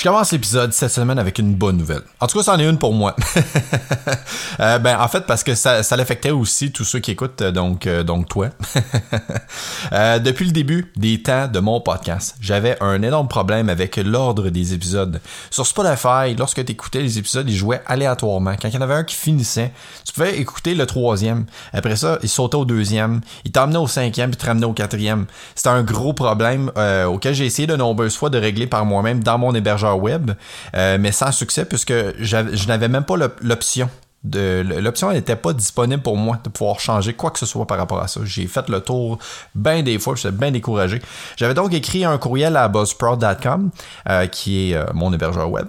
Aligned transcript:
Je 0.00 0.04
commence 0.06 0.32
l'épisode 0.32 0.72
cette 0.72 0.92
semaine 0.92 1.18
avec 1.18 1.38
une 1.38 1.54
bonne 1.54 1.76
nouvelle. 1.76 2.00
En 2.20 2.26
tout 2.26 2.38
cas, 2.38 2.44
c'en 2.44 2.58
est 2.58 2.66
une 2.66 2.78
pour 2.78 2.94
moi. 2.94 3.14
euh, 4.60 4.78
ben, 4.78 4.98
en 4.98 5.08
fait, 5.08 5.26
parce 5.26 5.44
que 5.44 5.54
ça, 5.54 5.82
ça 5.82 5.94
l'affectait 5.94 6.30
aussi 6.30 6.72
tous 6.72 6.84
ceux 6.84 7.00
qui 7.00 7.10
écoutent, 7.10 7.42
euh, 7.42 7.52
donc, 7.52 7.86
euh, 7.86 8.02
donc 8.02 8.26
toi. 8.26 8.48
depuis 9.92 10.46
le 10.46 10.52
début 10.52 10.90
des 10.96 11.22
temps 11.22 11.48
de 11.48 11.58
mon 11.58 11.82
podcast, 11.82 12.34
j'avais 12.40 12.82
un 12.82 13.02
énorme 13.02 13.28
problème 13.28 13.68
avec 13.68 13.98
l'ordre 13.98 14.48
des 14.48 14.72
épisodes. 14.72 15.20
Sur 15.50 15.66
Spotify, 15.66 16.34
lorsque 16.38 16.64
tu 16.64 16.72
écoutais 16.72 17.02
les 17.02 17.18
épisodes, 17.18 17.46
ils 17.46 17.54
jouaient 17.54 17.82
aléatoirement. 17.84 18.54
Quand 18.54 18.68
il 18.68 18.74
y 18.74 18.78
en 18.78 18.80
avait 18.80 18.94
un 18.94 19.04
qui 19.04 19.16
finissait, 19.16 19.70
tu 20.06 20.14
pouvais 20.14 20.38
écouter 20.38 20.74
le 20.74 20.86
troisième. 20.86 21.44
Après 21.74 21.96
ça, 21.96 22.18
il 22.22 22.30
sautait 22.30 22.56
au 22.56 22.64
deuxième. 22.64 23.20
Il 23.44 23.52
t'emmenait 23.52 23.76
au 23.76 23.86
cinquième 23.86 24.30
puis 24.30 24.38
te 24.38 24.46
ramenait 24.46 24.64
au 24.64 24.72
quatrième. 24.72 25.26
C'était 25.54 25.68
un 25.68 25.82
gros 25.82 26.14
problème 26.14 26.72
auquel 27.06 27.34
j'ai 27.34 27.44
essayé 27.44 27.66
de 27.66 27.76
nombreuses 27.76 28.16
fois 28.16 28.30
de 28.30 28.38
régler 28.38 28.66
par 28.66 28.86
moi-même 28.86 29.22
dans 29.22 29.36
mon 29.36 29.54
hébergeur 29.54 29.89
web, 29.94 30.32
euh, 30.74 30.98
mais 31.00 31.12
sans 31.12 31.32
succès 31.32 31.64
puisque 31.64 31.92
je 32.18 32.66
n'avais 32.68 32.88
même 32.88 33.04
pas 33.04 33.14
l'option. 33.40 33.88
L'option 34.22 35.12
n'était 35.12 35.36
pas 35.36 35.54
disponible 35.54 36.02
pour 36.02 36.16
moi 36.16 36.38
de 36.44 36.50
pouvoir 36.50 36.78
changer 36.78 37.14
quoi 37.14 37.30
que 37.30 37.38
ce 37.38 37.46
soit 37.46 37.66
par 37.66 37.78
rapport 37.78 38.02
à 38.02 38.06
ça. 38.06 38.20
J'ai 38.24 38.46
fait 38.46 38.68
le 38.68 38.80
tour 38.80 39.18
bien 39.54 39.82
des 39.82 39.98
fois, 39.98 40.14
j'étais 40.14 40.30
bien 40.30 40.50
découragé. 40.50 41.00
J'avais 41.36 41.54
donc 41.54 41.72
écrit 41.72 42.04
un 42.04 42.18
courriel 42.18 42.56
à 42.56 42.68
buzzsprout.com, 42.68 43.70
euh, 44.10 44.26
qui 44.26 44.72
est 44.72 44.74
euh, 44.74 44.84
mon 44.92 45.10
hébergeur 45.12 45.50
web, 45.50 45.68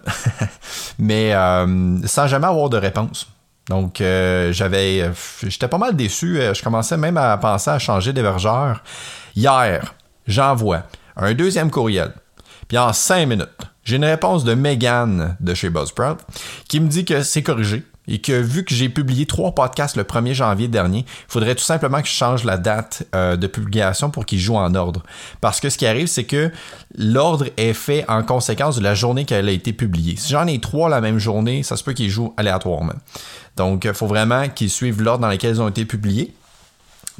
mais 1.00 1.32
sans 2.06 2.28
jamais 2.28 2.48
avoir 2.48 2.70
de 2.70 2.78
réponse. 2.78 3.28
Donc 3.70 3.98
j'avais, 4.00 5.10
j'étais 5.44 5.70
pas 5.70 5.78
mal 5.78 5.95
déçu. 5.95 6.42
Je 6.54 6.62
commençais 6.62 6.98
même 6.98 7.16
à 7.16 7.38
penser 7.38 7.70
à 7.70 7.80
changer 7.80 8.12
d'hébergeur. 8.12 8.84
Hier, 9.34 9.94
j'envoie 10.28 10.84
un 11.16 11.34
deuxième 11.34 11.72
courriel. 11.72 12.14
Puis 12.67 12.78
en 12.78 12.94
cinq 12.94 13.26
minutes, 13.28 13.50
j'ai 13.84 13.96
une 13.96 14.06
réponse 14.06 14.44
de 14.44 14.54
Megan 14.54 15.36
de 15.40 15.54
chez 15.54 15.70
Buzzsprout 15.70 16.18
qui 16.68 16.80
me 16.80 16.88
dit 16.88 17.06
que 17.06 17.24
c'est 17.24 17.44
corrigé 17.44 17.84
et 18.08 18.20
que 18.20 18.34
vu 18.34 18.66
que 18.66 18.73
j'ai 18.73 18.90
publié 18.90 19.26
trois 19.26 19.54
podcasts 19.54 19.96
le 19.96 20.04
1er 20.04 20.34
janvier 20.34 20.68
dernier, 20.68 21.00
il 21.00 21.32
faudrait 21.32 21.56
tout 21.56 21.64
simplement 21.64 22.02
que 22.02 22.08
je 22.08 22.14
change 22.14 22.44
la 22.44 22.58
date 22.58 23.04
euh, 23.16 23.38
de 23.38 23.48
publication 23.48 24.10
pour 24.10 24.26
qu'ils 24.26 24.40
jouent 24.40 24.58
en 24.58 24.73
ordre. 24.76 25.04
Parce 25.40 25.60
que 25.60 25.70
ce 25.70 25.78
qui 25.78 25.86
arrive, 25.86 26.08
c'est 26.08 26.23
que 26.23 26.52
l'ordre 26.98 27.46
est 27.58 27.73
fait 27.73 28.04
en 28.10 28.23
conséquence 28.23 28.78
de 28.78 28.84
la 28.84 28.96
journée 28.96 29.26
qu'elle 29.26 29.48
a 29.48 29.52
été 29.52 29.72
publiée. 29.72 30.16
Si 30.18 30.32
j'en 30.32 30.48
ai 30.48 30.60
trois 30.60 30.90
la 30.90 31.00
même 31.00 31.20
journée, 31.20 31.64
ça 31.64 31.78
se 31.78 31.84
peut 31.84 31.94
qu'ils 31.94 32.10
jouent 32.10 32.34
aléatoirement. 32.38 32.95
Donc, 33.56 33.86
il 33.86 33.94
faut 33.94 34.08
vraiment 34.08 34.50
qu'ils 34.50 34.70
suivent 34.70 35.02
l'ordre 35.02 35.22
dans 35.22 35.30
lequel 35.30 35.56
ils 35.56 35.62
ont 35.62 35.70
été 35.70 35.86
publiés. 35.86 36.34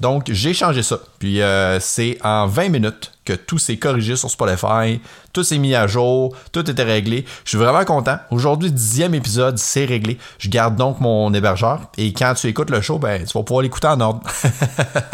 Donc, 0.02 0.32
j'ai 0.32 0.54
changé 0.56 0.82
ça. 0.82 0.98
Puis, 1.20 1.42
euh, 1.42 1.80
c'est 1.80 2.18
en 2.24 2.48
20 2.48 2.70
minutes 2.70 3.12
que 3.24 3.34
tout 3.34 3.60
s'est 3.60 3.78
corrigé 3.78 4.16
sur 4.16 4.32
Spotify, 4.32 5.00
tout 5.32 5.44
s'est 5.44 5.60
mis 5.60 5.76
à 5.76 5.86
jour, 5.86 6.36
tout 6.52 6.68
était 6.70 6.84
réglé. 6.84 7.24
Je 7.46 7.50
suis 7.50 7.58
vraiment 7.60 7.86
content. 7.86 8.18
Aujourd'hui, 8.32 8.72
dixième 8.72 9.14
épisode, 9.14 9.60
c'est 9.60 9.86
réglé. 9.86 10.18
Je 10.40 10.50
garde 10.50 10.76
donc 10.76 11.00
mon 11.02 11.32
hébergeur 11.36 11.82
et 12.00 12.14
quand 12.14 12.34
tu 12.34 12.48
écoutes 12.48 12.72
le 12.72 12.82
show, 12.82 12.98
ben, 12.98 13.24
tu 13.24 13.38
vas 13.38 13.44
pouvoir 13.44 13.62
l'écouter 13.62 13.88
en 13.88 14.02
ordre. 14.02 14.22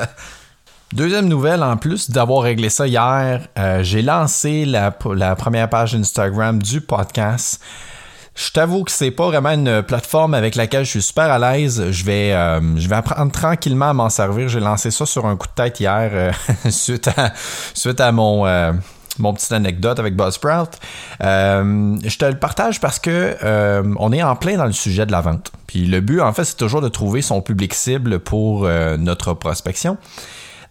Deuxième 0.94 1.28
nouvelle, 1.28 1.64
en 1.64 1.76
plus 1.76 2.10
d'avoir 2.10 2.44
réglé 2.44 2.70
ça 2.70 2.88
hier, 2.88 3.46
euh, 3.60 3.84
j'ai 3.84 4.02
lancé 4.02 4.64
la, 4.64 4.98
la 5.16 5.36
première 5.36 5.70
page 5.70 5.96
Instagram 5.96 6.64
du 6.64 6.80
podcast. 6.80 7.62
Je 8.38 8.52
t'avoue 8.52 8.84
que 8.84 8.92
c'est 8.92 9.10
pas 9.10 9.26
vraiment 9.26 9.50
une 9.50 9.82
plateforme 9.82 10.36
avec 10.36 10.54
laquelle 10.54 10.86
je 10.86 10.92
suis 10.92 11.02
super 11.02 11.24
à 11.24 11.40
l'aise. 11.40 11.90
Je 11.90 12.06
vais, 12.06 12.34
euh, 12.34 12.78
je 12.78 12.88
vais 12.88 12.96
apprendre 12.96 13.32
tranquillement 13.32 13.90
à 13.90 13.94
m'en 13.94 14.12
servir. 14.12 14.48
J'ai 14.48 14.60
lancé 14.60 14.92
ça 14.92 15.08
sur 15.08 15.26
un 15.26 15.36
coup 15.36 15.48
de 15.48 15.54
tête 15.54 15.80
hier 15.80 16.12
euh, 16.14 16.32
suite 16.70 17.08
à, 17.18 17.34
suite 17.74 18.00
à 18.00 18.12
mon, 18.12 18.46
euh, 18.46 18.74
mon 19.18 19.34
petite 19.34 19.52
anecdote 19.54 19.98
avec 19.98 20.16
Buzzsprout. 20.16 20.70
Euh, 21.24 21.98
je 22.06 22.16
te 22.16 22.26
le 22.26 22.38
partage 22.38 22.80
parce 22.80 23.00
que 23.00 23.36
euh, 23.44 23.96
on 23.98 24.14
est 24.14 24.22
en 24.22 24.36
plein 24.36 24.56
dans 24.56 24.66
le 24.66 24.72
sujet 24.72 25.08
de 25.08 25.12
la 25.12 25.22
vente. 25.22 25.52
Puis 25.66 25.88
le 25.88 26.00
but, 26.00 26.22
en 26.22 26.32
fait, 26.32 26.44
c'est 26.44 26.58
toujours 26.58 26.82
de 26.82 26.90
trouver 26.90 27.24
son 27.24 27.42
public 27.42 27.74
cible 27.74 28.20
pour 28.20 28.70
notre 29.00 29.34
prospection. 29.34 29.98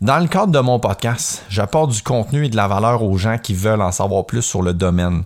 Dans 0.02 0.18
le 0.18 0.26
cadre 0.26 0.52
de 0.52 0.58
mon 0.58 0.78
podcast, 0.78 1.42
j'apporte 1.48 1.90
du 1.90 2.02
contenu 2.02 2.44
et 2.44 2.48
de 2.50 2.56
la 2.56 2.68
valeur 2.68 3.02
aux 3.02 3.16
gens 3.16 3.38
qui 3.38 3.54
veulent 3.54 3.80
en 3.80 3.92
savoir 3.92 4.26
plus 4.26 4.42
sur 4.42 4.60
le 4.60 4.74
domaine, 4.74 5.22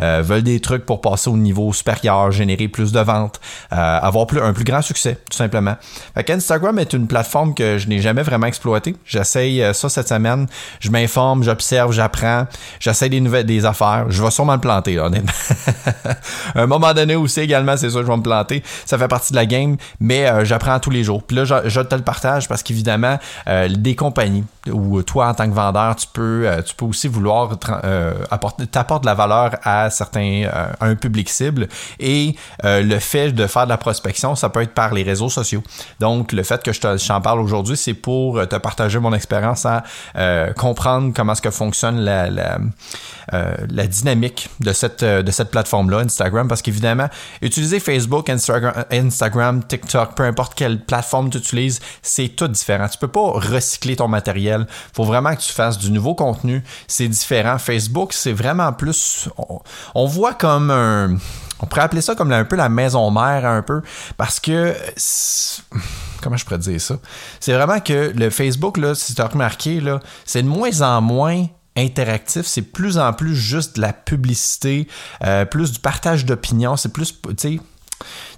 euh, 0.00 0.22
veulent 0.24 0.44
des 0.44 0.60
trucs 0.60 0.86
pour 0.86 1.00
passer 1.00 1.28
au 1.28 1.36
niveau 1.36 1.72
supérieur, 1.72 2.30
générer 2.30 2.68
plus 2.68 2.92
de 2.92 3.00
ventes, 3.00 3.40
euh, 3.72 3.76
avoir 3.76 4.28
plus, 4.28 4.40
un 4.40 4.52
plus 4.52 4.62
grand 4.62 4.80
succès, 4.80 5.18
tout 5.28 5.36
simplement. 5.36 5.74
Fait 6.14 6.30
Instagram 6.30 6.78
est 6.78 6.92
une 6.92 7.08
plateforme 7.08 7.52
que 7.52 7.78
je 7.78 7.88
n'ai 7.88 7.98
jamais 7.98 8.22
vraiment 8.22 8.46
exploitée. 8.46 8.94
J'essaye 9.04 9.60
euh, 9.60 9.72
ça 9.72 9.88
cette 9.88 10.08
semaine. 10.08 10.46
Je 10.78 10.90
m'informe, 10.90 11.42
j'observe, 11.42 11.90
j'apprends, 11.90 12.46
j'essaye 12.78 13.10
des 13.10 13.20
nouvelles 13.20 13.46
des 13.46 13.66
affaires. 13.66 14.06
Je 14.08 14.22
vais 14.22 14.30
sûrement 14.30 14.54
le 14.54 14.60
planter, 14.60 15.00
honnêtement. 15.00 15.32
à 16.54 16.60
un 16.60 16.66
moment 16.66 16.94
donné 16.94 17.16
aussi 17.16 17.40
également, 17.40 17.76
c'est 17.76 17.90
sûr, 17.90 18.02
je 18.02 18.06
vais 18.06 18.16
me 18.16 18.22
planter. 18.22 18.62
Ça 18.86 18.98
fait 18.98 19.08
partie 19.08 19.32
de 19.32 19.36
la 19.36 19.46
game, 19.46 19.76
mais 19.98 20.44
j'apprends 20.44 20.78
tous 20.78 20.90
les 20.90 21.02
jours. 21.02 21.24
Puis 21.24 21.36
là, 21.36 21.44
je, 21.44 21.80
te 21.80 21.94
le 21.96 22.02
partage 22.02 22.46
parce 22.46 22.62
qu'évidemment, 22.62 23.18
des 23.68 23.96
compagnie 24.12 24.44
ou 24.70 25.02
toi 25.02 25.28
en 25.28 25.34
tant 25.34 25.48
que 25.48 25.54
vendeur 25.54 25.96
tu 25.96 26.06
peux 26.12 26.46
euh, 26.46 26.62
tu 26.62 26.74
peux 26.74 26.84
aussi 26.84 27.08
vouloir 27.08 27.58
euh, 27.84 28.14
apporter 28.30 28.64
de 28.64 29.06
la 29.06 29.14
valeur 29.14 29.56
à 29.64 29.90
certains 29.90 30.44
euh, 30.44 30.66
un 30.80 30.94
public 30.94 31.28
cible. 31.28 31.68
Et 31.98 32.36
euh, 32.64 32.82
le 32.82 32.98
fait 32.98 33.32
de 33.32 33.46
faire 33.46 33.64
de 33.64 33.70
la 33.70 33.76
prospection 33.76 34.34
ça 34.36 34.48
peut 34.48 34.62
être 34.62 34.74
par 34.74 34.94
les 34.94 35.02
réseaux 35.02 35.28
sociaux. 35.28 35.62
Donc 36.00 36.32
le 36.32 36.42
fait 36.42 36.62
que 36.62 36.72
je 36.72 36.80
t'en 36.80 37.20
parle 37.20 37.40
aujourd'hui 37.40 37.76
c'est 37.76 37.94
pour 37.94 38.46
te 38.46 38.56
partager 38.56 38.98
mon 38.98 39.12
expérience 39.12 39.66
à 39.66 39.82
euh, 40.16 40.52
comprendre 40.52 41.12
comment 41.14 41.32
est-ce 41.32 41.42
que 41.42 41.50
fonctionne 41.50 42.00
la, 42.00 42.30
la, 42.30 43.86
dynamique 43.86 44.48
de 44.60 44.72
cette 44.72 45.04
de 45.04 45.30
cette 45.30 45.50
plateforme 45.50 45.90
là 45.90 45.98
Instagram. 45.98 46.46
Parce 46.48 46.62
qu'évidemment 46.62 47.08
utiliser 47.40 47.80
Facebook 47.80 48.30
Instagram 48.30 48.84
Instagram 48.90 49.62
TikTok 49.64 50.14
peu 50.14 50.24
importe 50.24 50.54
quelle 50.54 50.80
plateforme 50.80 51.30
tu 51.30 51.38
utilises 51.38 51.80
c'est 52.00 52.28
tout 52.28 52.48
différent. 52.48 52.88
Tu 52.88 52.98
peux 52.98 53.08
pas 53.08 53.32
recycler 53.32 53.96
ton 53.96 54.08
matériel. 54.08 54.51
Faut 54.94 55.04
vraiment 55.04 55.34
que 55.34 55.40
tu 55.40 55.52
fasses 55.52 55.78
du 55.78 55.90
nouveau 55.90 56.14
contenu. 56.14 56.62
C'est 56.86 57.08
différent. 57.08 57.58
Facebook, 57.58 58.12
c'est 58.12 58.32
vraiment 58.32 58.72
plus. 58.72 59.28
On, 59.38 59.60
on, 59.94 60.06
voit 60.06 60.34
comme 60.34 60.70
un. 60.70 61.16
On 61.60 61.66
pourrait 61.66 61.82
appeler 61.82 62.02
ça 62.02 62.14
comme 62.14 62.32
un 62.32 62.44
peu 62.44 62.56
la 62.56 62.68
maison 62.68 63.10
mère, 63.10 63.46
un 63.46 63.62
peu, 63.62 63.82
parce 64.16 64.40
que. 64.40 64.74
Comment 66.22 66.36
je 66.36 66.44
pourrais 66.44 66.58
dire 66.58 66.80
ça? 66.80 66.96
C'est 67.40 67.52
vraiment 67.52 67.80
que 67.80 68.12
le 68.14 68.30
Facebook, 68.30 68.76
là, 68.76 68.94
si 68.94 69.14
tu 69.14 69.20
as 69.20 69.26
remarqué, 69.26 69.80
là, 69.80 70.00
c'est 70.24 70.42
de 70.42 70.48
moins 70.48 70.80
en 70.82 71.00
moins 71.00 71.46
interactif, 71.76 72.46
c'est 72.46 72.62
plus 72.62 72.98
en 72.98 73.12
plus 73.12 73.34
juste 73.34 73.76
de 73.76 73.80
la 73.80 73.92
publicité, 73.92 74.86
euh, 75.24 75.44
plus 75.44 75.72
du 75.72 75.78
partage 75.78 76.24
d'opinions, 76.26 76.76
c'est 76.76 76.92
plus, 76.92 77.20
tu 77.22 77.34
sais, 77.38 77.60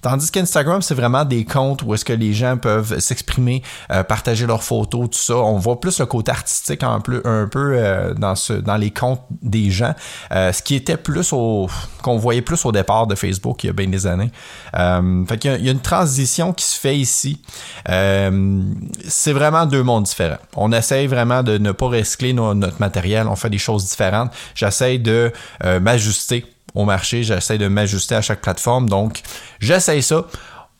Tandis 0.02 0.30
qu'Instagram, 0.30 0.82
c'est 0.82 0.94
vraiment 0.94 1.25
des 1.25 1.44
comptes 1.44 1.82
où 1.82 1.94
est-ce 1.94 2.04
que 2.04 2.12
les 2.12 2.32
gens 2.32 2.56
peuvent 2.56 2.98
s'exprimer, 2.98 3.62
euh, 3.91 4.02
partager 4.02 4.47
leurs 4.47 4.62
photos, 4.62 5.08
tout 5.10 5.19
ça. 5.19 5.36
On 5.36 5.58
voit 5.58 5.80
plus 5.80 5.98
le 5.98 6.06
côté 6.06 6.30
artistique 6.30 6.82
un 6.82 7.00
peu, 7.00 7.22
euh, 7.25 8.14
dans, 8.14 8.76
les 8.76 8.91
comptes 8.91 9.22
des 9.42 9.70
gens, 9.70 9.94
euh, 10.32 10.52
ce 10.52 10.62
qui 10.62 10.75
était 10.75 10.97
plus 10.97 11.32
au 11.32 11.69
qu'on 12.02 12.19
voyait 12.19 12.42
plus 12.42 12.64
au 12.66 12.72
départ 12.72 13.06
de 13.06 13.14
Facebook 13.14 13.64
il 13.64 13.69
y 13.69 13.70
a 13.70 13.72
bien 13.72 13.88
des 13.88 14.06
années. 14.06 14.31
fait 14.75 15.38
qu'il 15.38 15.56
y 15.61 15.64
y 15.64 15.69
a 15.69 15.72
une 15.72 15.81
transition 15.81 16.52
qui 16.52 16.64
se 16.67 16.78
fait 16.78 16.96
ici. 16.96 17.40
c'est 17.87 19.32
vraiment 19.32 19.64
deux 19.64 19.82
mondes 19.82 20.05
différents. 20.05 20.37
On 20.56 20.70
essaye 20.72 21.06
vraiment 21.06 21.43
de 21.43 21.56
ne 21.56 21.72
pas 21.72 21.87
recycler 21.87 22.34
no, 22.34 22.52
notre 22.55 22.78
matériel, 22.81 23.26
on 23.26 23.37
fait 23.37 23.50
des 23.50 23.58
choses 23.58 23.87
différentes. 23.88 24.31
J'essaye 24.55 24.99
de 24.99 25.32
m'ajuster 25.81 26.44
au 26.75 26.85
marché. 26.85 27.23
J'essaie 27.23 27.59
de 27.59 27.69
m'ajuster 27.69 28.15
à 28.15 28.23
chaque 28.23 28.41
plateforme. 28.41 28.88
Donc, 28.88 29.23
j'essaie 29.61 30.03
ça. 30.03 30.26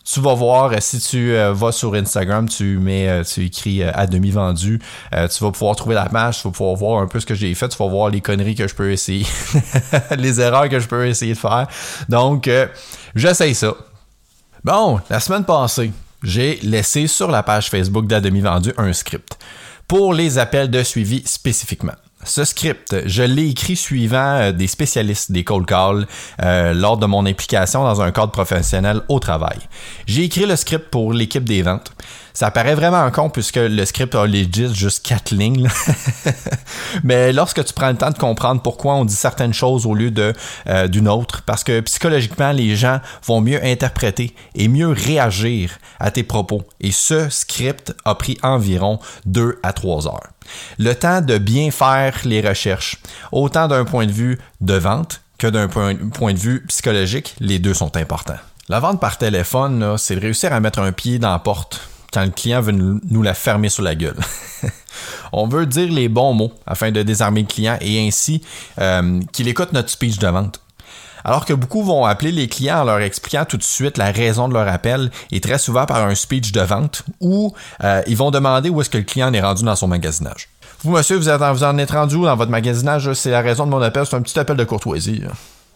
Tu 0.05 0.21
vas 0.21 0.35
voir, 0.35 0.71
si 0.81 1.01
tu 1.01 1.33
euh, 1.33 1.55
vas 1.55 1.73
sur 1.73 1.95
Instagram, 1.95 2.47
tu 2.47 2.77
mets, 2.79 3.09
euh, 3.09 3.25
tu 3.25 3.47
écris 3.47 3.83
euh, 3.83 3.91
à 3.95 4.07
demi 4.07 4.31
vendu, 4.31 4.79
tu 5.11 5.45
vas 5.45 5.51
pouvoir 5.51 5.77
trouver 5.77 5.95
la 5.95 6.11
page, 6.11 6.43
tu 6.43 6.49
vas 6.49 6.53
pouvoir 6.53 6.77
voir 6.77 7.03
un 7.03 7.07
peu 7.07 7.21
ce 7.21 7.25
que 7.25 7.35
j'ai 7.35 7.55
fait, 7.55 7.69
tu 7.69 7.79
vas 7.79 7.89
voir 7.89 8.11
les 8.11 8.21
conneries 8.21 8.55
que 8.55 8.69
je 8.69 8.75
peux 8.75 8.93
essayer, 8.93 9.25
les 10.19 10.43
erreurs 10.43 10.69
que 10.69 10.79
je 10.79 10.87
peux 10.87 11.07
essayer 11.07 11.33
de 11.33 11.39
faire. 11.39 11.69
Donc, 12.11 12.51
j'essaie 13.15 13.55
ça. 13.55 13.75
Bon, 14.63 15.01
la 15.09 15.21
semaine 15.21 15.45
passée, 15.45 15.91
j'ai 16.23 16.57
laissé 16.63 17.07
sur 17.07 17.31
la 17.31 17.43
page 17.43 17.71
Facebook 17.71 18.07
d'à 18.07 18.21
demi 18.21 18.43
vendu 18.43 18.75
un 18.77 18.93
script 18.93 19.39
pour 19.89 20.13
les 20.13 20.39
appels 20.39 20.71
de 20.71 20.83
suivi 20.83 21.23
spécifiquement. 21.25 21.95
Ce 22.25 22.45
script, 22.45 22.97
je 23.07 23.23
l'ai 23.23 23.49
écrit 23.49 23.77
suivant 23.77 24.37
euh, 24.37 24.53
des 24.53 24.67
spécialistes 24.67 25.31
des 25.31 25.45
cold 25.45 25.67
calls 25.67 26.07
euh, 26.43 26.73
lors 26.73 26.97
de 26.97 27.07
mon 27.07 27.27
implication 27.27 27.85
dans 27.85 28.01
un 28.01 28.13
cadre 28.13 28.33
professionnel 28.33 29.03
au 29.09 29.19
travail. 29.19 29.59
J'ai 30.07 30.25
écrit 30.25 30.47
le 30.47 30.57
script 30.57 30.89
pour 30.91 31.13
l'équipe 31.13 31.45
des 31.45 31.63
ventes. 31.63 31.93
Ça 32.33 32.51
paraît 32.51 32.75
vraiment 32.75 33.09
con 33.13 33.31
puisque 33.31 33.57
le 33.57 33.85
script 33.85 34.15
a 34.17 34.27
legit 34.27 34.75
juste 34.75 35.07
quatre 35.07 35.31
lignes. 35.33 35.69
Mais 37.05 37.33
lorsque 37.33 37.65
tu 37.65 37.73
prends 37.73 37.91
le 37.91 37.97
temps 37.97 38.11
de 38.11 38.19
comprendre 38.19 38.61
pourquoi 38.61 38.95
on 38.95 39.05
dit 39.05 39.15
certaines 39.15 39.55
choses 39.55 39.87
au 39.87 39.95
lieu 39.95 40.11
de 40.11 40.33
euh, 40.67 40.89
d'une 40.89 41.09
autre, 41.09 41.43
parce 41.43 41.63
que 41.63 41.79
psychologiquement 41.81 42.51
les 42.51 42.75
gens 42.75 43.01
vont 43.25 43.41
mieux 43.41 43.65
interpréter 43.65 44.35
et 44.57 44.67
mieux 44.67 44.89
réagir 44.89 45.79
à 46.01 46.11
tes 46.11 46.25
propos. 46.25 46.63
Et 46.81 46.91
ce 46.91 47.29
script 47.29 47.95
a 48.05 48.17
pris 48.17 48.37
environ 48.43 48.99
deux 49.27 49.61
à 49.63 49.73
trois 49.73 50.09
heures. 50.09 50.34
Le 50.79 50.95
temps 50.95 51.21
de 51.21 51.39
bien 51.39 51.71
faire 51.71 52.15
les 52.25 52.41
recherches, 52.41 52.97
autant 53.33 53.69
d'un 53.69 53.85
point 53.85 54.07
de 54.07 54.13
vue 54.13 54.39
de 54.61 54.75
vente 54.75 55.21
que 55.39 55.47
d'un 55.47 55.69
point, 55.69 55.95
de 55.95 56.39
vue 56.39 56.65
psychologique, 56.69 57.35
les 57.41 57.59
deux 57.59 57.75
sont 57.75 57.97
importants. 57.97 58.39
La 58.69 58.81
vente 58.81 59.01
par 59.01 59.19
téléphone, 59.19 59.97
c'est 59.99 60.15
de 60.15 60.21
réussir 60.21 60.53
à 60.53 60.61
mettre 60.61 60.79
un 60.79 60.93
pied 60.93 61.19
dans 61.19 61.33
la 61.33 61.39
porte 61.39 61.81
quand 62.13 62.25
le 62.25 62.31
client 62.31 62.61
veut 62.61 62.73
nous 62.73 63.23
la 63.23 63.35
fermer 63.35 63.69
sur 63.69 63.83
la 63.83 63.95
gueule. 63.95 64.17
On 65.33 65.49
veut 65.49 65.67
dire 65.67 65.91
les 65.91 66.09
bons 66.09 66.33
mots 66.33 66.53
afin 66.65 66.93
de 66.93 67.03
désarmer 67.03 67.43
le 67.43 67.49
client 67.49 67.77
et 67.81 68.07
ainsi 68.07 68.41
euh, 68.81 69.21
qu'il 69.33 69.49
écoute 69.49 69.73
notre 69.73 69.91
speech 69.91 70.19
de 70.19 70.29
vente. 70.29 70.61
Alors 71.25 71.47
que 71.47 71.55
beaucoup 71.55 71.83
vont 71.83 72.05
appeler 72.05 72.33
les 72.33 72.49
clients 72.49 72.81
en 72.81 72.85
leur 72.85 73.01
expliquant 73.01 73.45
tout 73.45 73.57
de 73.57 73.63
suite 73.63 73.97
la 73.97 74.13
raison 74.13 74.49
de 74.49 74.55
leur 74.55 74.69
appel 74.69 75.11
et 75.33 75.41
très 75.41 75.59
souvent 75.59 75.87
par 75.87 76.05
un 76.05 76.15
speech 76.15 76.53
de 76.53 76.61
vente 76.61 77.03
ou 77.21 77.55
euh, 77.83 78.03
ils 78.07 78.17
vont 78.17 78.31
demander 78.31 78.69
où 78.69 78.81
est-ce 78.81 78.91
que 78.91 78.99
le 78.99 79.05
client 79.05 79.33
est 79.33 79.41
rendu 79.41 79.65
dans 79.65 79.77
son 79.77 79.89
magasinage. 79.89 80.49
Vous, 80.83 80.91
monsieur, 80.91 81.17
vous, 81.17 81.31
êtes, 81.31 81.41
vous 81.41 81.65
en 81.65 81.79
êtes 81.79 81.93
rendu 81.93 82.17
où 82.17 82.25
dans 82.27 82.37
votre 82.37 82.51
magasinage? 82.51 83.11
C'est 83.15 83.31
la 83.31 83.41
raison 83.41 83.65
de 83.65 83.71
mon 83.71 83.81
appel, 83.81 84.05
c'est 84.05 84.17
un 84.17 84.23
petit 84.23 84.39
appel 84.39 84.57
de 84.57 84.65
courtoisie. 84.65 85.23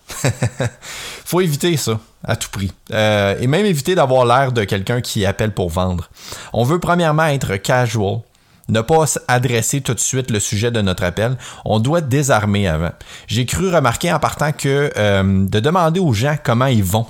Faut 1.25 1.41
éviter 1.41 1.77
ça 1.77 1.99
à 2.25 2.37
tout 2.37 2.51
prix. 2.51 2.73
Euh, 2.93 3.37
et 3.41 3.47
même 3.47 3.65
éviter 3.65 3.95
d'avoir 3.95 4.27
l'air 4.27 4.53
de 4.53 4.65
quelqu'un 4.65 5.01
qui 5.01 5.25
appelle 5.25 5.53
pour 5.53 5.71
vendre. 5.71 6.11
On 6.53 6.65
veut 6.65 6.79
premièrement 6.79 7.27
être 7.27 7.57
casual, 7.57 8.21
ne 8.69 8.81
pas 8.81 9.05
adresser 9.29 9.81
tout 9.81 9.95
de 9.95 10.01
suite 10.01 10.31
le 10.31 10.41
sujet 10.41 10.71
de 10.71 10.81
notre 10.81 11.05
appel. 11.05 11.37
On 11.65 11.81
doit 11.81 12.01
désarmer 12.01 12.69
avant. 12.69 12.93
J'ai 13.27 13.47
cru 13.47 13.75
remarquer 13.75 14.13
en 14.13 14.19
partant 14.19 14.53
que 14.53 14.93
euh, 14.97 15.47
de 15.47 15.61
demander 15.61 16.01
aux 16.01 16.13
gens 16.13 16.37
comment 16.43 16.67
ils 16.67 16.85
vont 16.85 17.07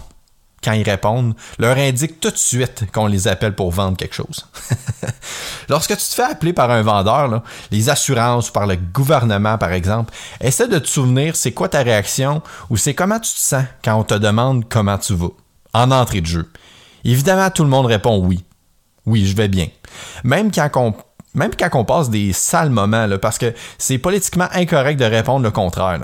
quand 0.62 0.72
ils 0.72 0.88
répondent, 0.88 1.34
leur 1.58 1.76
indique 1.76 2.20
tout 2.20 2.31
de 2.31 2.37
suite 2.37 2.90
qu'on 2.93 3.06
les 3.06 3.28
appelle 3.28 3.55
pour 3.55 3.70
vendre 3.70 3.96
quelque 3.96 4.14
chose. 4.14 4.46
Lorsque 5.69 5.96
tu 5.96 6.02
te 6.02 6.14
fais 6.14 6.25
appeler 6.25 6.52
par 6.52 6.70
un 6.70 6.82
vendeur, 6.82 7.43
les 7.70 7.88
assurances 7.90 8.50
ou 8.50 8.52
par 8.52 8.66
le 8.66 8.76
gouvernement, 8.76 9.56
par 9.56 9.72
exemple, 9.72 10.12
essaie 10.40 10.69
de 10.69 10.78
te 10.78 10.88
souvenir 10.88 11.37
c'est 11.37 11.52
quoi 11.52 11.69
ta 11.69 11.82
réaction 11.82 12.43
ou 12.70 12.76
c'est 12.76 12.94
comment 12.94 13.20
tu 13.20 13.32
te 13.32 13.38
sens 13.38 13.64
quand 13.84 13.94
on 13.94 14.04
te 14.04 14.14
demande 14.14 14.69
comment 14.69 14.99
tu 14.99 15.14
vas, 15.14 15.28
en 15.75 15.90
entrée 15.90 16.20
de 16.20 16.26
jeu. 16.26 16.50
Évidemment, 17.04 17.50
tout 17.50 17.62
le 17.62 17.70
monde 17.70 17.87
répond 17.87 18.19
oui. 18.19 18.44
Oui, 19.06 19.26
je 19.26 19.37
vais 19.37 19.49
bien. 19.49 19.69
Même 20.25 20.50
quand 20.50 20.70
on 20.76 20.94
même 21.38 21.52
quand 21.58 21.70
on 21.75 21.85
passe 21.85 22.11
des 22.11 22.32
sales 22.32 22.70
moments, 22.70 23.06
parce 23.20 23.38
que 23.38 23.55
c'est 23.79 23.99
politiquement 23.99 24.49
incorrect 24.52 25.00
de 25.00 25.05
répondre 25.05 25.43
le 25.43 25.50
contraire. 25.50 25.99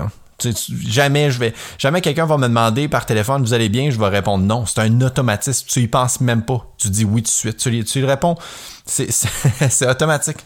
jamais 0.87 1.29
je 1.31 1.39
vais, 1.39 1.53
jamais 1.77 2.01
quelqu'un 2.01 2.25
va 2.25 2.37
me 2.37 2.47
demander 2.47 2.87
par 2.87 3.05
téléphone, 3.05 3.41
vous 3.41 3.53
allez 3.53 3.69
bien, 3.69 3.89
je 3.91 3.99
vais 3.99 4.07
répondre 4.07 4.43
non. 4.43 4.65
C'est 4.65 4.79
un 4.79 5.01
automatisme. 5.01 5.67
Tu 5.67 5.81
y 5.81 5.87
penses 5.87 6.21
même 6.21 6.43
pas. 6.43 6.65
Tu 6.77 6.89
dis 6.89 7.05
oui 7.05 7.21
tout 7.21 7.27
de 7.27 7.31
suite. 7.31 7.57
Tu, 7.57 7.83
tu 7.83 7.99
lui 7.99 8.07
réponds. 8.07 8.35
C'est 8.85 9.89
automatique. 9.89 10.37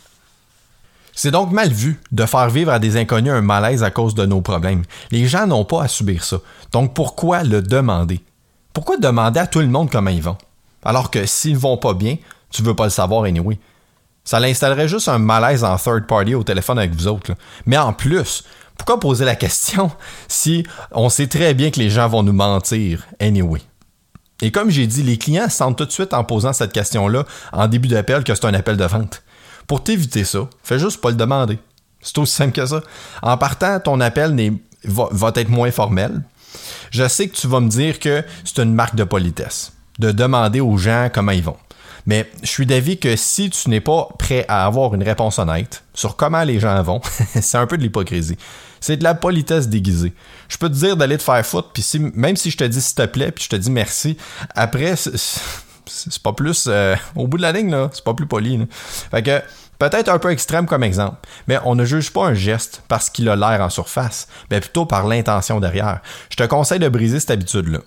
C'est 1.21 1.31
donc 1.31 1.51
mal 1.51 1.69
vu 1.69 1.99
de 2.13 2.25
faire 2.25 2.49
vivre 2.49 2.71
à 2.71 2.79
des 2.79 2.95
inconnus 2.95 3.33
un 3.33 3.41
malaise 3.41 3.83
à 3.83 3.91
cause 3.91 4.15
de 4.15 4.25
nos 4.25 4.39
problèmes. 4.39 4.83
Les 5.11 5.27
gens 5.27 5.45
n'ont 5.47 5.65
pas 5.65 5.83
à 5.83 5.87
subir 5.89 6.23
ça. 6.23 6.37
Donc 6.71 6.93
pourquoi 6.93 7.43
le 7.43 7.61
demander? 7.61 8.21
Pourquoi 8.71 8.95
demander 8.95 9.41
à 9.41 9.47
tout 9.47 9.59
le 9.59 9.67
monde 9.67 9.89
comment 9.91 10.11
ils 10.11 10.21
vont? 10.21 10.37
Alors 10.81 11.11
que 11.11 11.25
s'ils 11.25 11.57
vont 11.57 11.75
pas 11.75 11.93
bien, 11.93 12.15
tu 12.51 12.63
veux 12.63 12.73
pas 12.73 12.85
le 12.85 12.89
savoir 12.89 13.25
anyway. 13.25 13.59
Ça 14.29 14.39
l'installerait 14.39 14.87
juste 14.87 15.07
un 15.07 15.17
malaise 15.17 15.63
en 15.63 15.75
third 15.75 16.05
party 16.05 16.35
au 16.35 16.43
téléphone 16.43 16.77
avec 16.77 16.93
vous 16.93 17.07
autres. 17.07 17.31
Mais 17.65 17.79
en 17.79 17.93
plus, 17.93 18.43
pourquoi 18.77 18.99
poser 18.99 19.25
la 19.25 19.35
question 19.35 19.89
si 20.27 20.63
on 20.91 21.09
sait 21.09 21.25
très 21.25 21.55
bien 21.55 21.71
que 21.71 21.79
les 21.79 21.89
gens 21.89 22.07
vont 22.07 22.21
nous 22.21 22.31
mentir 22.31 23.07
anyway? 23.19 23.59
Et 24.43 24.51
comme 24.51 24.69
j'ai 24.69 24.85
dit, 24.85 25.01
les 25.01 25.17
clients 25.17 25.49
sentent 25.49 25.79
tout 25.79 25.85
de 25.85 25.91
suite 25.91 26.13
en 26.13 26.23
posant 26.23 26.53
cette 26.53 26.73
question-là 26.73 27.25
en 27.51 27.67
début 27.67 27.87
d'appel 27.87 28.23
que 28.23 28.35
c'est 28.35 28.45
un 28.45 28.53
appel 28.53 28.77
de 28.77 28.85
vente. 28.85 29.23
Pour 29.65 29.83
t'éviter 29.83 30.23
ça, 30.23 30.47
fais 30.61 30.77
juste 30.77 31.01
pas 31.01 31.09
le 31.09 31.15
demander. 31.15 31.57
C'est 31.99 32.19
aussi 32.19 32.35
simple 32.35 32.53
que 32.53 32.67
ça. 32.67 32.83
En 33.23 33.35
partant, 33.35 33.79
ton 33.79 33.99
appel 33.99 34.59
va, 34.83 35.07
va 35.09 35.31
être 35.37 35.49
moins 35.49 35.71
formel. 35.71 36.21
Je 36.91 37.07
sais 37.07 37.29
que 37.29 37.35
tu 37.35 37.47
vas 37.47 37.61
me 37.61 37.69
dire 37.69 37.97
que 37.97 38.23
c'est 38.45 38.61
une 38.61 38.75
marque 38.75 38.93
de 38.93 39.05
politesse 39.05 39.73
de 39.97 40.11
demander 40.11 40.61
aux 40.61 40.77
gens 40.77 41.09
comment 41.11 41.31
ils 41.31 41.43
vont. 41.43 41.57
Mais 42.05 42.29
je 42.41 42.47
suis 42.47 42.65
d'avis 42.65 42.97
que 42.97 43.15
si 43.15 43.49
tu 43.49 43.69
n'es 43.69 43.81
pas 43.81 44.07
prêt 44.17 44.45
à 44.47 44.65
avoir 44.65 44.93
une 44.95 45.03
réponse 45.03 45.39
honnête 45.39 45.83
sur 45.93 46.15
comment 46.15 46.43
les 46.43 46.59
gens 46.59 46.81
vont, 46.83 47.01
c'est 47.41 47.57
un 47.57 47.67
peu 47.67 47.77
de 47.77 47.83
l'hypocrisie. 47.83 48.37
C'est 48.79 48.97
de 48.97 49.03
la 49.03 49.13
politesse 49.13 49.67
déguisée. 49.67 50.13
Je 50.47 50.57
peux 50.57 50.69
te 50.69 50.75
dire 50.75 50.95
d'aller 50.95 51.17
te 51.17 51.23
faire 51.23 51.45
foutre, 51.45 51.71
puis 51.73 51.83
même 52.13 52.37
si 52.37 52.49
je 52.51 52.57
te 52.57 52.63
dis 52.63 52.81
s'il 52.81 52.95
te 52.95 53.05
plaît, 53.05 53.31
puis 53.31 53.43
je 53.43 53.49
te 53.49 53.55
dis 53.55 53.71
merci, 53.71 54.17
après, 54.55 54.95
c'est 54.95 56.23
pas 56.23 56.33
plus. 56.33 56.65
Euh, 56.67 56.95
au 57.15 57.27
bout 57.27 57.37
de 57.37 57.41
la 57.41 57.51
ligne, 57.51 57.71
là, 57.71 57.89
c'est 57.91 58.03
pas 58.03 58.13
plus 58.13 58.27
poli. 58.27 58.59
Fait 59.11 59.23
que. 59.23 59.41
Peut-être 59.79 60.09
un 60.09 60.19
peu 60.19 60.29
extrême 60.29 60.65
comme 60.65 60.83
exemple, 60.83 61.25
mais 61.47 61.57
on 61.63 61.73
ne 61.73 61.85
juge 61.85 62.11
pas 62.11 62.25
un 62.25 62.33
geste 62.33 62.83
parce 62.89 63.09
qu'il 63.09 63.29
a 63.29 63.37
l'air 63.37 63.61
en 63.61 63.69
surface, 63.69 64.27
mais 64.51 64.59
plutôt 64.59 64.85
par 64.85 65.07
l'intention 65.07 65.61
derrière. 65.61 66.01
Je 66.29 66.35
te 66.35 66.43
conseille 66.43 66.79
de 66.79 66.89
briser 66.89 67.21
cette 67.21 67.31
habitude-là. 67.31 67.79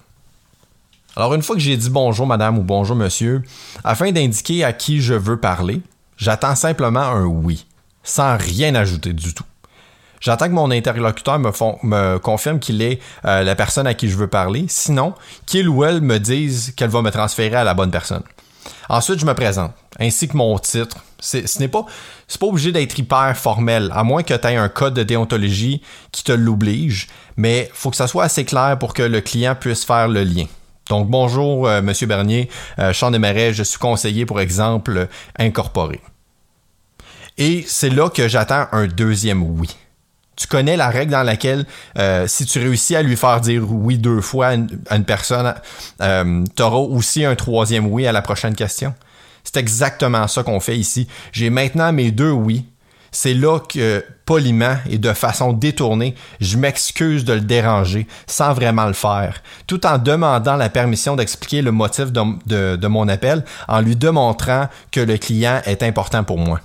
Alors 1.15 1.35
une 1.35 1.43
fois 1.43 1.57
que 1.57 1.61
j'ai 1.61 1.77
dit 1.77 1.91
bonjour 1.91 2.27
madame 2.27 2.59
ou 2.59 2.63
bonjour 2.63 2.97
monsieur, 2.97 3.43
afin 3.85 4.13
d'indiquer 4.13 4.65
à 4.65 4.73
qui 4.73 5.03
je 5.03 5.13
veux 5.13 5.37
parler, 5.37 5.83
j'attends 6.17 6.55
simplement 6.55 7.01
un 7.01 7.27
oui, 7.27 7.67
sans 8.03 8.39
rien 8.39 8.75
ajouter 8.75 9.13
du 9.13 9.35
tout. 9.35 9.45
J'attends 10.21 10.47
que 10.47 10.53
mon 10.53 10.71
interlocuteur 10.71 11.39
me, 11.39 12.17
confirme 12.19 12.61
qu'il 12.61 12.81
est 12.81 13.01
euh, 13.27 13.43
la 13.43 13.55
personne 13.55 13.87
à 13.87 13.93
qui 13.93 14.09
je 14.09 14.17
veux 14.17 14.29
parler, 14.29 14.65
sinon 14.69 15.15
qu'il 15.45 15.69
ou 15.69 15.85
elle 15.85 16.01
me 16.01 16.19
dise 16.19 16.73
qu'elle 16.77 16.91
va 16.91 17.03
me 17.03 17.11
transférer 17.11 17.57
à 17.57 17.65
la 17.65 17.75
bonne 17.75 17.91
personne. 17.91 18.23
Ensuite, 18.89 19.19
je 19.19 19.27
me 19.27 19.35
présente, 19.35 19.73
ainsi 19.99 20.29
que 20.29 20.37
mon 20.37 20.59
titre. 20.59 20.97
ce 21.19 21.59
n'est 21.59 21.69
pas, 21.69 21.85
pas 22.41 22.47
obligé 22.47 22.73
d'être 22.73 22.99
hyper 22.99 23.37
formel, 23.37 23.91
à 23.93 24.05
moins 24.05 24.23
que 24.23 24.33
tu 24.33 24.47
aies 24.47 24.57
un 24.57 24.69
code 24.69 24.95
de 24.95 25.03
déontologie 25.03 25.83
qui 26.13 26.23
te 26.25 26.33
l'oblige, 26.33 27.09
mais 27.37 27.69
il 27.71 27.77
faut 27.77 27.91
que 27.91 27.97
ça 27.97 28.07
soit 28.07 28.25
assez 28.25 28.45
clair 28.45 28.79
pour 28.79 28.95
que 28.95 29.03
le 29.03 29.21
client 29.21 29.57
puisse 29.57 29.85
faire 29.85 30.09
le 30.09 30.23
lien. 30.23 30.47
Donc, 30.89 31.09
bonjour, 31.09 31.69
euh, 31.69 31.81
Monsieur 31.83 32.07
Bernier, 32.07 32.49
euh, 32.79 32.93
Marais, 33.19 33.53
je 33.53 33.63
suis 33.63 33.79
conseiller, 33.79 34.27
pour 34.27 34.41
exemple, 34.41 35.09
incorporé. 35.39 36.01
Et 37.39 37.65
c'est 37.67 37.91
là 37.91 38.11
que 38.11 38.29
j'attends 38.29 38.67
un 38.73 38.87
deuxième 38.87 39.43
oui. 39.43 39.77
Tu 40.37 40.47
connais 40.47 40.77
la 40.77 40.89
règle 40.89 41.13
dans 41.13 41.23
laquelle, 41.23 41.67
euh, 41.99 42.27
si 42.27 42.47
tu 42.47 42.59
réussis 42.59 42.97
à 42.97 43.03
lui 43.03 43.17
faire 43.17 43.41
dire 43.41 43.71
oui 43.71 43.99
deux 43.99 44.21
fois 44.21 44.49
à 44.49 44.55
une, 44.55 45.05
personne, 45.07 45.55
tu 46.01 46.63
auras 46.63 46.79
aussi 46.79 47.25
un 47.25 47.37
troisième 47.37 47.87
oui 47.87 48.07
à 48.07 48.13
la 48.13 48.23
prochaine 48.23 48.55
question? 48.55 48.95
C'est 49.45 49.57
exactement 49.57 50.27
ça 50.29 50.43
qu'on 50.43 50.61
fait 50.61 50.77
ici. 50.77 51.07
J'ai 51.33 51.51
maintenant 51.51 51.93
mes 51.93 52.11
deux 52.11 52.31
oui 52.31 52.65
c'est 53.13 53.35
là 53.35 53.61
que, 53.61 54.05
poliment 54.25 54.77
et 54.89 54.97
de 54.97 55.13
façon 55.13 55.53
détournée, 55.53 56.15
je 56.41 56.57
m'excuse 56.57 57.25
de 57.25 57.35
le 57.35 57.43
déranger 57.43 58.07
sans 58.27 58.55
vraiment 58.55 58.87
le 58.87 58.95
faire, 58.95 59.43
tout 59.67 59.87
en 59.87 59.99
demandant 59.99 60.57
la 60.57 60.71
permission 60.71 61.15
d'expliquer 61.15 61.61
le 61.61 61.71
motif 61.71 62.11
de, 62.11 62.87
mon 62.87 63.09
appel, 63.09 63.45
en 63.69 63.81
lui 63.81 63.95
démontrant 63.95 64.69
que 64.91 65.01
le 65.01 65.19
client 65.19 65.61
est 65.67 65.83
important 65.83 66.25
pour 66.25 66.39
moi. 66.39 66.61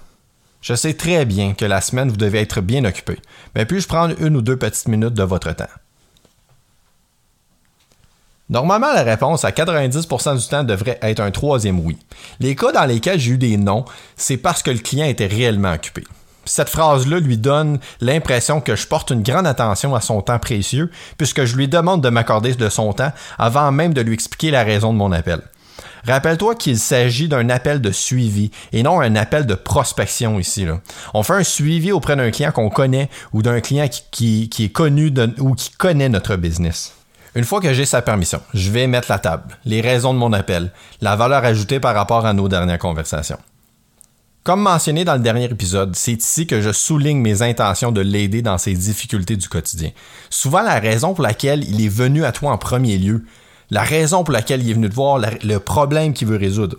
Je 0.62 0.74
sais 0.74 0.94
très 0.94 1.26
bien 1.26 1.54
que 1.54 1.66
la 1.66 1.82
semaine, 1.82 2.10
vous 2.10 2.18
devez 2.18 2.40
être 2.40 2.62
bien 2.62 2.86
occupé, 2.86 3.20
mais 3.54 3.66
puis-je 3.66 3.88
prendre 3.88 4.16
une 4.20 4.38
ou 4.38 4.42
deux 4.42 4.58
petites 4.58 4.88
minutes 4.88 5.14
de 5.14 5.24
votre 5.24 5.52
temps? 5.54 5.66
Normalement, 8.50 8.94
la 8.94 9.04
réponse 9.04 9.44
à 9.44 9.52
90% 9.52 10.40
du 10.40 10.48
temps 10.48 10.64
devrait 10.64 10.98
être 11.02 11.20
un 11.20 11.32
troisième 11.32 11.82
oui. 11.82 11.98
Les 12.40 12.56
cas 12.56 12.72
dans 12.72 12.86
lesquels 12.86 13.20
j'ai 13.20 13.32
eu 13.32 13.38
des 13.38 13.58
non, 13.58 13.84
c'est 14.16 14.38
parce 14.38 14.64
que 14.64 14.72
le 14.72 14.80
client 14.80 15.06
était 15.06 15.28
réellement 15.28 15.74
occupé 15.74 16.06
cette 16.48 16.70
phrase-là 16.70 17.20
lui 17.20 17.38
donne 17.38 17.80
l'impression 18.02 18.62
que 18.62 18.76
je 18.76 18.88
porte 18.88 19.12
une 19.12 19.24
grande 19.24 19.48
attention 19.48 19.96
à 19.96 20.02
son 20.02 20.22
temps 20.22 20.40
précieux, 20.40 20.90
puisque 21.18 21.46
je 21.46 21.56
lui 21.56 21.68
demande 21.68 22.02
de 22.02 22.10
m'accorder 22.10 22.54
de 22.56 22.70
son 22.70 22.94
temps 22.94 23.12
avant 23.38 23.72
même 23.72 23.94
de 23.94 24.02
lui 24.02 24.14
expliquer 24.14 24.52
la 24.52 24.64
raison 24.64 24.94
de 24.94 24.98
mon 24.98 25.12
appel. 25.12 25.42
Rappelle-toi 26.08 26.56
qu'il 26.56 26.80
s'agit 26.80 27.28
d'un 27.28 27.50
appel 27.50 27.82
de 27.82 27.92
suivi 27.92 28.52
et 28.72 28.82
non 28.82 29.02
un 29.02 29.16
appel 29.16 29.46
de 29.46 29.56
prospection 29.56 30.40
ici. 30.40 30.66
On 31.14 31.24
fait 31.24 31.34
un 31.34 31.44
suivi 31.44 31.92
auprès 31.92 32.16
d'un 32.16 32.32
client 32.32 32.52
qu'on 32.52 32.70
connaît 32.70 33.10
ou 33.34 33.42
d'un 33.42 33.60
client 33.60 33.88
qui, 34.12 34.50
est 34.60 34.70
connu 34.70 35.14
ou 35.40 35.54
qui 35.54 35.72
connaît 35.72 36.10
notre 36.10 36.38
business. 36.38 36.94
Une 37.36 37.44
fois 37.44 37.60
que 37.60 37.74
j'ai 37.74 37.86
sa 37.86 38.02
permission, 38.02 38.42
je 38.54 38.72
vais 38.72 38.88
mettre 38.88 39.12
la 39.12 39.20
table, 39.20 39.58
les 39.66 39.82
raisons 39.82 40.14
de 40.14 40.20
mon 40.20 40.34
appel, 40.34 40.72
la 41.02 41.16
valeur 41.16 41.44
ajoutée 41.44 41.80
par 41.80 41.94
rapport 41.94 42.26
à 42.26 42.34
nos 42.34 42.48
dernières 42.48 42.80
conversations. 42.80 43.38
Comme 44.48 44.62
mentionné 44.62 45.04
dans 45.04 45.16
le 45.16 45.20
dernier 45.20 45.44
épisode, 45.44 45.94
c'est 45.94 46.24
ici 46.24 46.48
que 46.48 46.62
je 46.62 46.72
souligne 46.72 47.20
mes 47.20 47.42
intentions 47.42 47.92
de 47.92 48.00
l'aider 48.00 48.42
dans 48.42 48.58
ses 48.58 48.74
difficultés 48.74 49.36
du 49.36 49.50
quotidien. 49.50 49.90
Souvent 50.30 50.62
la 50.62 50.80
raison 50.80 51.14
pour 51.14 51.22
laquelle 51.22 51.66
il 51.66 51.84
est 51.84 51.90
venu 51.90 52.24
à 52.24 52.32
toi 52.32 52.54
en 52.54 52.58
premier 52.58 52.98
lieu, 52.98 53.26
la 53.72 53.84
raison 53.84 54.24
pour 54.24 54.32
laquelle 54.32 54.64
il 54.64 54.70
est 54.70 54.74
venu 54.74 54.90
te 54.90 54.96
voir, 54.96 55.20
le 55.20 55.58
problème 55.58 56.14
qu'il 56.14 56.30
veut 56.30 56.38
résoudre. 56.38 56.78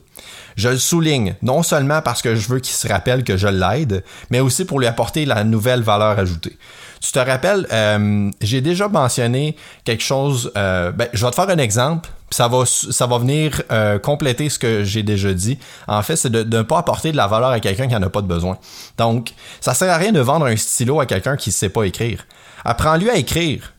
Je 0.56 0.70
le 0.70 0.78
souligne, 0.78 1.34
non 1.42 1.62
seulement 1.62 2.00
parce 2.00 2.22
que 2.22 2.36
je 2.36 2.48
veux 2.48 2.60
qu'il 2.60 2.74
se 2.74 2.88
rappelle 2.88 3.22
que 3.22 3.36
je 3.36 3.48
l'aide, 3.48 4.02
mais 4.30 4.40
aussi 4.40 4.64
pour 4.64 4.80
lui 4.80 4.86
apporter 4.86 5.26
la 5.26 5.44
nouvelle 5.44 5.82
valeur 5.82 6.18
ajoutée. 6.18 6.56
Tu 7.02 7.12
te 7.12 7.18
rappelles, 7.18 7.66
euh, 7.70 8.30
j'ai 8.40 8.62
déjà 8.62 8.88
mentionné 8.88 9.56
quelque 9.84 10.02
chose, 10.02 10.52
euh, 10.56 10.90
ben, 10.90 11.08
je 11.12 11.22
vais 11.22 11.30
te 11.30 11.36
faire 11.36 11.50
un 11.50 11.58
exemple, 11.58 12.08
ça 12.30 12.48
va, 12.48 12.64
ça 12.66 13.06
va 13.06 13.18
venir 13.18 13.62
euh, 13.70 13.98
compléter 13.98 14.48
ce 14.48 14.58
que 14.58 14.84
j'ai 14.84 15.02
déjà 15.02 15.32
dit. 15.32 15.58
En 15.86 16.02
fait, 16.02 16.16
c'est 16.16 16.30
de, 16.30 16.42
ne 16.44 16.62
pas 16.62 16.78
apporter 16.78 17.12
de 17.12 17.16
la 17.16 17.26
valeur 17.26 17.50
à 17.50 17.60
quelqu'un 17.60 17.88
qui 17.88 17.94
n'en 17.94 18.02
a 18.02 18.10
pas 18.10 18.22
de 18.22 18.26
besoin. 18.26 18.58
Donc, 18.96 19.32
ça 19.60 19.74
sert 19.74 19.92
à 19.92 19.96
rien 19.96 20.12
de 20.12 20.20
vendre 20.20 20.46
un 20.46 20.56
stylo 20.56 21.00
à 21.00 21.06
quelqu'un 21.06 21.36
qui 21.36 21.50
ne 21.50 21.54
sait 21.54 21.68
pas 21.68 21.84
écrire. 21.84 22.26
Apprends-lui 22.64 23.10
à 23.10 23.16
écrire. 23.16 23.72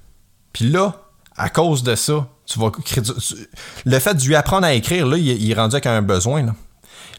Puis 0.53 0.69
là, 0.69 0.95
à 1.35 1.49
cause 1.49 1.83
de 1.83 1.95
ça, 1.95 2.27
tu 2.45 2.59
vas 2.59 2.71
le 3.85 3.99
fait 3.99 4.13
de 4.15 4.23
lui 4.23 4.35
apprendre 4.35 4.65
à 4.65 4.73
écrire, 4.73 5.05
là, 5.05 5.17
il, 5.17 5.51
est 5.51 5.53
rendu 5.53 5.75
avec 5.75 5.85
un 5.85 6.01
besoin. 6.01 6.41
Là. 6.41 6.53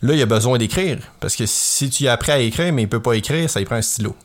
il 0.02 0.20
a 0.20 0.26
besoin 0.26 0.58
d'écrire. 0.58 0.98
Parce 1.20 1.36
que 1.36 1.44
si 1.46 1.88
tu 1.90 2.08
apprends 2.08 2.32
à 2.32 2.38
écrire, 2.38 2.72
mais 2.72 2.82
il 2.82 2.88
peut 2.88 3.00
pas 3.00 3.14
écrire, 3.14 3.48
ça 3.48 3.60
lui 3.60 3.66
prend 3.66 3.76
un 3.76 3.82
stylo. 3.82 4.16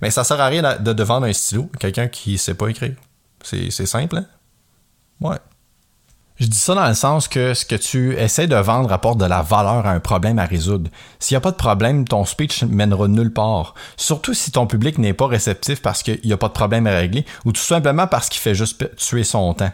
Mais 0.00 0.10
ça 0.10 0.24
sert 0.24 0.40
à 0.40 0.46
rien 0.46 0.78
de, 0.78 0.92
de 0.92 1.02
vendre 1.02 1.26
un 1.26 1.32
stylo 1.32 1.70
quelqu'un 1.78 2.08
qui 2.08 2.38
sait 2.38 2.54
pas 2.54 2.68
écrire. 2.68 2.94
C'est 3.42 3.70
simple, 3.86 4.16
hein? 4.16 4.26
Ouais. 5.20 5.36
Je 6.40 6.46
dis 6.46 6.58
ça 6.58 6.76
dans 6.76 6.86
le 6.86 6.94
sens 6.94 7.26
que 7.26 7.52
ce 7.52 7.64
que 7.64 7.74
tu 7.74 8.16
essaies 8.16 8.46
de 8.46 8.54
vendre 8.54 8.92
apporte 8.92 9.18
de 9.18 9.24
la 9.24 9.42
valeur 9.42 9.86
à 9.86 9.90
un 9.90 9.98
problème 9.98 10.38
à 10.38 10.44
résoudre. 10.44 10.88
S'il 11.18 11.34
n'y 11.34 11.38
a 11.38 11.40
pas 11.40 11.50
de 11.50 11.56
problème, 11.56 12.06
ton 12.06 12.24
speech 12.24 12.62
mènera 12.62 13.08
nulle 13.08 13.32
part. 13.32 13.74
Surtout 13.96 14.34
si 14.34 14.52
ton 14.52 14.68
public 14.68 14.98
n'est 14.98 15.14
pas 15.14 15.26
réceptif 15.26 15.82
parce 15.82 16.04
qu'il 16.04 16.20
n'y 16.24 16.32
a 16.32 16.36
pas 16.36 16.46
de 16.46 16.52
problème 16.52 16.86
à 16.86 16.92
régler 16.92 17.26
ou 17.44 17.50
tout 17.50 17.60
simplement 17.60 18.06
parce 18.06 18.28
qu'il 18.28 18.40
fait 18.40 18.54
juste 18.54 18.94
tuer 18.96 19.24
son 19.24 19.52
temps. 19.54 19.72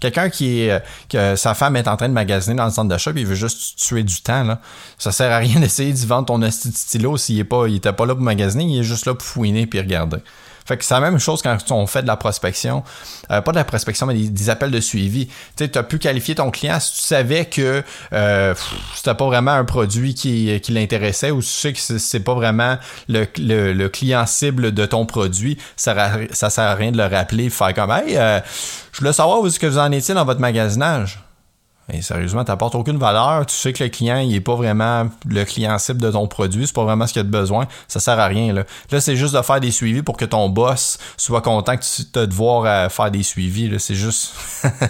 Quelqu'un 0.00 0.30
qui 0.30 0.62
est 0.62 0.82
que 1.10 1.36
sa 1.36 1.52
femme 1.52 1.76
est 1.76 1.88
en 1.88 1.98
train 1.98 2.08
de 2.08 2.14
magasiner 2.14 2.56
dans 2.56 2.64
le 2.64 2.70
centre 2.70 2.88
d'achat 2.88 3.12
il 3.14 3.26
veut 3.26 3.34
juste 3.34 3.78
tuer 3.78 4.02
du 4.02 4.22
temps 4.22 4.44
là. 4.44 4.60
Ça 4.96 5.12
sert 5.12 5.30
à 5.30 5.36
rien 5.36 5.60
d'essayer 5.60 5.92
d'y 5.92 6.06
vendre 6.06 6.24
ton 6.24 6.50
stylo 6.50 7.18
s'il 7.18 7.38
est 7.38 7.44
pas 7.44 7.68
il 7.68 7.76
était 7.76 7.92
pas 7.92 8.06
là 8.06 8.14
pour 8.14 8.24
magasiner, 8.24 8.64
il 8.64 8.80
est 8.80 8.82
juste 8.82 9.04
là 9.04 9.12
pour 9.12 9.26
fouiner 9.26 9.66
puis 9.66 9.78
regarder. 9.78 10.20
Fait 10.70 10.76
que 10.76 10.84
c'est 10.84 10.94
la 10.94 11.00
même 11.00 11.18
chose 11.18 11.42
quand 11.42 11.58
on 11.72 11.88
fait 11.88 12.02
de 12.02 12.06
la 12.06 12.16
prospection. 12.16 12.84
Euh, 13.32 13.40
pas 13.40 13.50
de 13.50 13.56
la 13.56 13.64
prospection, 13.64 14.06
mais 14.06 14.14
des, 14.14 14.50
appels 14.50 14.70
de 14.70 14.78
suivi. 14.78 15.28
Tu 15.56 15.68
as 15.74 15.82
pu 15.82 15.98
qualifier 15.98 16.36
ton 16.36 16.52
client 16.52 16.78
si 16.78 16.94
tu 16.94 17.00
savais 17.00 17.46
que 17.46 17.82
euh, 18.12 18.54
c'était 18.94 19.16
pas 19.16 19.26
vraiment 19.26 19.50
un 19.50 19.64
produit 19.64 20.14
qui, 20.14 20.60
qui 20.60 20.70
l'intéressait 20.70 21.32
ou 21.32 21.40
tu 21.40 21.48
sais 21.48 21.72
que 21.72 21.80
c'est 21.80 22.20
pas 22.20 22.34
vraiment 22.34 22.78
le, 23.08 23.26
le, 23.36 23.88
client 23.88 24.24
cible 24.26 24.70
de 24.70 24.86
ton 24.86 25.06
produit, 25.06 25.58
ça, 25.74 26.12
ça 26.30 26.50
sert 26.50 26.62
à 26.62 26.76
rien 26.76 26.92
de 26.92 26.98
le 26.98 27.06
rappeler, 27.06 27.50
faire 27.50 27.74
comme 27.74 27.90
Hey, 27.90 28.16
euh, 28.16 28.38
je 28.92 28.98
voulais 29.00 29.12
savoir 29.12 29.40
où 29.40 29.48
est-ce 29.48 29.58
que 29.58 29.66
vous 29.66 29.78
en 29.78 29.90
étiez 29.90 30.14
dans 30.14 30.24
votre 30.24 30.40
magasinage. 30.40 31.18
Sérieusement, 32.00 32.44
tu 32.44 32.50
n'apportes 32.50 32.74
aucune 32.74 32.98
valeur. 32.98 33.46
Tu 33.46 33.54
sais 33.54 33.72
que 33.72 33.84
le 33.84 33.90
client, 33.90 34.18
il 34.18 34.34
est 34.34 34.40
pas 34.40 34.54
vraiment 34.54 35.08
le 35.26 35.44
client 35.44 35.78
cible 35.78 36.00
de 36.00 36.10
ton 36.10 36.26
produit. 36.26 36.66
C'est 36.66 36.74
pas 36.74 36.84
vraiment 36.84 37.06
ce 37.06 37.12
qu'il 37.12 37.20
a 37.20 37.24
de 37.24 37.30
besoin. 37.30 37.66
Ça 37.88 38.00
sert 38.00 38.18
à 38.18 38.26
rien. 38.26 38.52
Là, 38.52 39.00
c'est 39.00 39.16
juste 39.16 39.34
de 39.34 39.42
faire 39.42 39.60
des 39.60 39.70
suivis 39.70 40.02
pour 40.02 40.16
que 40.16 40.24
ton 40.24 40.48
boss 40.48 40.98
soit 41.16 41.42
content 41.42 41.76
que 41.76 41.84
tu 41.84 42.04
te 42.04 42.24
devoir 42.24 42.90
faire 42.90 43.10
des 43.10 43.22
suivis. 43.22 43.78
C'est 43.78 43.94
juste. 43.94 44.34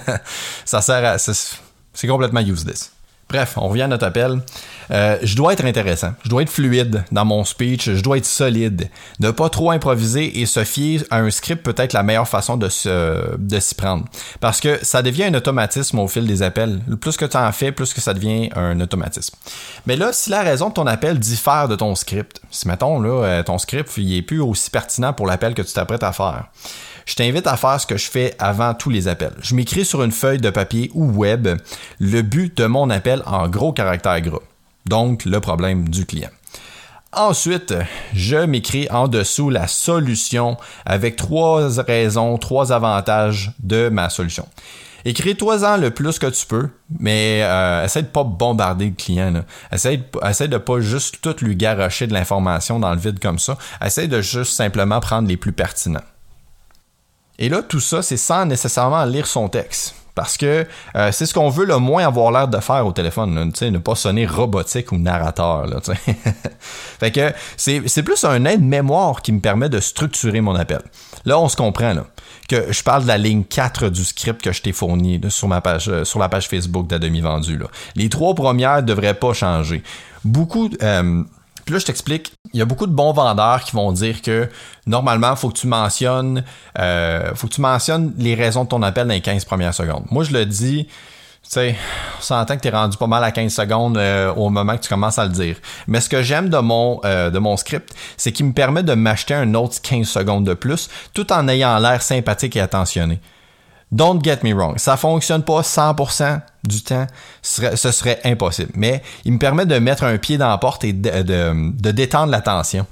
ça 0.65 0.81
sert 0.81 1.05
à. 1.05 1.19
C'est 1.19 2.07
complètement 2.07 2.41
useless. 2.41 2.93
Bref, 3.31 3.55
on 3.57 3.69
revient 3.69 3.83
à 3.83 3.87
notre 3.87 4.07
appel. 4.07 4.41
Euh, 4.91 5.17
je 5.23 5.37
dois 5.37 5.53
être 5.53 5.65
intéressant, 5.65 6.15
je 6.25 6.29
dois 6.29 6.43
être 6.43 6.51
fluide 6.51 7.05
dans 7.13 7.25
mon 7.25 7.45
speech, 7.45 7.91
je 7.91 8.03
dois 8.03 8.17
être 8.17 8.27
solide. 8.27 8.91
Ne 9.21 9.31
pas 9.31 9.49
trop 9.49 9.71
improviser 9.71 10.41
et 10.41 10.47
se 10.47 10.65
fier 10.65 11.05
à 11.11 11.19
un 11.19 11.31
script 11.31 11.63
peut 11.63 11.75
être 11.77 11.93
la 11.93 12.03
meilleure 12.03 12.27
façon 12.27 12.57
de, 12.57 12.69
de 13.37 13.61
s'y 13.61 13.75
prendre. 13.77 14.05
Parce 14.41 14.61
que 14.61 14.85
ça 14.85 15.03
devient 15.03 15.25
un 15.25 15.35
automatisme 15.35 16.01
au 16.01 16.09
fil 16.09 16.27
des 16.27 16.43
appels. 16.43 16.81
Plus 17.01 17.17
que 17.17 17.25
tu 17.25 17.37
en 17.37 17.53
fais, 17.53 17.71
plus 17.71 17.95
que 17.95 18.01
ça 18.01 18.15
devient 18.15 18.51
un 18.57 18.81
automatisme. 18.81 19.37
Mais 19.87 19.95
là, 19.95 20.13
si 20.13 20.29
la 20.31 20.43
raison 20.43 20.71
de 20.71 20.75
ton 20.75 20.89
appel 20.89 21.21
diffère 21.21 21.69
de 21.69 21.77
ton 21.77 21.95
script, 21.95 22.41
si 22.51 22.67
mettons 22.67 23.01
là, 23.01 23.25
euh, 23.25 23.43
ton 23.45 23.59
script 23.59 23.93
il 23.97 24.17
est 24.17 24.23
plus 24.23 24.41
aussi 24.41 24.71
pertinent 24.71 25.13
pour 25.13 25.29
l'appel 25.29 25.55
que 25.55 25.63
tu 25.63 25.73
t'apprêtes 25.73 26.03
à 26.03 26.13
faire, 26.13 26.47
je 27.11 27.17
t'invite 27.17 27.49
à 27.49 27.57
faire 27.57 27.81
ce 27.81 27.89
que 27.89 27.97
je 27.97 28.09
fais 28.09 28.37
avant 28.39 28.73
tous 28.73 28.89
les 28.89 29.09
appels. 29.09 29.35
Je 29.43 29.57
m'écris 29.57 29.85
sur 29.85 30.05
une 30.05 30.13
feuille 30.13 30.39
de 30.39 30.49
papier 30.49 30.93
ou 30.95 31.11
web 31.11 31.49
le 31.99 32.23
but 32.23 32.57
de 32.57 32.67
mon 32.67 32.89
appel 32.89 33.25
en 33.27 33.49
gros 33.49 33.73
caractères 33.73 34.21
gras. 34.21 34.39
Donc, 34.87 35.25
le 35.25 35.41
problème 35.41 35.89
du 35.89 36.07
client. 36.07 36.31
Ensuite, 37.13 37.75
je 38.15 38.37
m'écris 38.37 38.87
en 38.93 39.09
dessous 39.09 39.51
la 39.51 39.67
solution 39.67 40.57
avec 40.87 41.17
trois 41.17 41.69
raisons, 41.81 42.39
trois 42.39 42.73
avantages 42.73 43.51
de 43.59 43.89
ma 43.89 44.09
solution. 44.09 44.47
Écris-toi-en 45.05 45.79
le 45.79 45.91
plus 45.91 46.21
que 46.21 46.29
tu 46.29 46.47
peux, 46.47 46.69
mais 47.01 47.41
euh, 47.43 47.87
essaie 47.87 48.03
de 48.03 48.07
pas 48.07 48.23
bombarder 48.23 48.85
le 48.85 48.95
client. 48.95 49.33
Là. 49.33 49.45
Essaie, 49.73 49.97
de, 49.97 50.05
essaie 50.29 50.47
de 50.47 50.59
pas 50.59 50.79
juste 50.79 51.21
tout 51.23 51.35
lui 51.41 51.57
garocher 51.57 52.07
de 52.07 52.13
l'information 52.13 52.79
dans 52.79 52.93
le 52.93 53.01
vide 53.01 53.19
comme 53.19 53.41
ça. 53.41 53.59
Essaie 53.85 54.07
de 54.07 54.21
juste 54.21 54.53
simplement 54.53 55.01
prendre 55.01 55.27
les 55.27 55.37
plus 55.37 55.53
pertinents. 55.53 56.05
Et 57.41 57.49
là, 57.49 57.63
tout 57.63 57.81
ça, 57.81 58.03
c'est 58.03 58.19
sans 58.19 58.45
nécessairement 58.45 59.05
lire 59.07 59.27
son 59.27 59.49
texte. 59.49 59.97
Parce 60.15 60.37
que 60.37 60.67
euh, 60.97 61.13
c'est 61.13 61.25
ce 61.25 61.33
qu'on 61.33 61.49
veut 61.49 61.65
le 61.65 61.79
moins 61.79 62.05
avoir 62.05 62.31
l'air 62.31 62.49
de 62.49 62.59
faire 62.59 62.87
au 62.87 62.93
téléphone, 62.93 63.53
ne 63.61 63.79
pas 63.79 63.95
sonner 63.95 64.27
robotique 64.27 64.93
ou 64.93 64.99
narrateur. 64.99 65.67
Là, 65.67 65.79
fait 66.61 67.11
que 67.11 67.33
c'est 67.57 68.03
plus 68.03 68.25
un 68.25 68.45
aide-mémoire 68.45 69.23
qui 69.23 69.33
me 69.33 69.41
permet 69.41 69.71
de 69.71 69.81
structurer 69.81 70.43
mon 70.43 70.55
appel. 70.55 70.83
Là, 71.25 71.39
on 71.39 71.49
se 71.49 71.57
comprend 71.57 71.95
là, 71.95 72.05
que 72.49 72.71
je 72.71 72.83
parle 72.83 73.05
de 73.05 73.09
la 73.09 73.17
ligne 73.17 73.45
4 73.45 73.89
du 73.89 74.05
script 74.05 74.43
que 74.43 74.53
je 74.53 74.61
t'ai 74.61 74.73
fourni 74.73 75.21
sur, 75.29 75.49
ma 75.49 75.63
page, 75.63 75.89
euh, 75.89 76.05
sur 76.05 76.19
la 76.19 76.29
page 76.29 76.49
Facebook 76.49 76.87
de 76.89 76.99
demi-vendu. 76.99 77.59
Les 77.95 78.11
trois 78.11 78.35
premières 78.35 78.83
ne 78.83 78.87
devraient 78.87 79.15
pas 79.15 79.33
changer. 79.33 79.83
Beaucoup... 80.25 80.69
Euh, 80.83 81.23
là, 81.73 81.79
je 81.79 81.87
t'explique, 81.87 82.33
il 82.53 82.59
y 82.59 82.63
a 82.63 82.65
beaucoup 82.65 82.87
de 82.87 82.93
bons 82.93 83.13
vendeurs 83.13 83.63
qui 83.65 83.73
vont 83.73 83.93
dire 83.93 84.23
que 84.23 84.49
normalement, 84.87 85.31
il 85.33 85.37
faut 85.37 85.49
que 85.49 85.59
tu 85.59 85.67
mentionnes 85.67 86.45
euh, 86.79 87.35
faut 87.35 87.49
tu 87.49 87.63
les 88.19 88.35
raisons 88.35 88.65
de 88.65 88.69
ton 88.69 88.83
appel 88.83 89.07
dans 89.07 89.15
les 89.15 89.21
15 89.21 89.45
premières 89.45 89.75
secondes. 89.75 90.05
Moi, 90.11 90.25
je 90.25 90.33
le 90.33 90.47
dis, 90.47 90.87
tu 90.87 91.51
sais, 91.51 91.77
on 92.19 92.23
s'entend 92.23 92.57
que 92.57 92.63
tu 92.63 92.69
es 92.69 92.71
rendu 92.71 92.97
pas 92.97 93.07
mal 93.07 93.25
à 93.25 93.33
15 93.33 93.53
secondes 93.53 93.99
euh, 93.99 94.33
au 94.35 94.51
moment 94.51 94.77
que 94.77 94.83
tu 94.83 94.89
commences 94.89 95.19
à 95.19 95.25
le 95.25 95.31
dire. 95.31 95.57
Mais 95.87 96.01
ce 96.01 96.09
que 96.09 96.23
j'aime 96.23 96.49
de 96.49 96.59
mon 96.59 97.01
euh, 97.05 97.31
de 97.31 97.39
mon 97.39 97.57
script, 97.57 97.95
c'est 98.17 98.33
qu'il 98.33 98.47
me 98.47 98.53
permet 98.53 98.83
de 98.83 98.95
m'acheter 98.95 99.35
un 99.35 99.55
autre 99.55 99.81
15 99.83 100.07
secondes 100.07 100.45
de 100.45 100.55
plus, 100.55 100.89
tout 101.15 101.33
en 101.33 101.49
ayant 101.49 101.79
l'air 101.79 102.03
sympathique 102.03 102.57
et 102.57 102.61
attentionné. 102.61 103.21
Don't 103.93 104.23
get 104.23 104.39
me 104.45 104.53
wrong, 104.53 104.79
ça 104.79 104.97
fonctionne 104.97 105.43
pas 105.43 105.63
100% 105.63 106.41
du 106.63 106.83
temps, 106.83 107.07
ce 107.43 107.91
serait, 107.91 108.21
impossible. 108.25 108.71
Mais 108.77 109.03
il 109.25 109.33
me 109.33 109.39
permet 109.39 109.67
de 109.67 109.79
mettre 109.79 110.05
un 110.05 110.17
pied 110.17 110.39
dans 110.39 110.49
la 110.49 110.59
porte 110.59 110.85
et 110.85 110.93
de, 110.93 111.91
détendre 111.91 112.31
la 112.31 112.41
tension. 112.41 112.87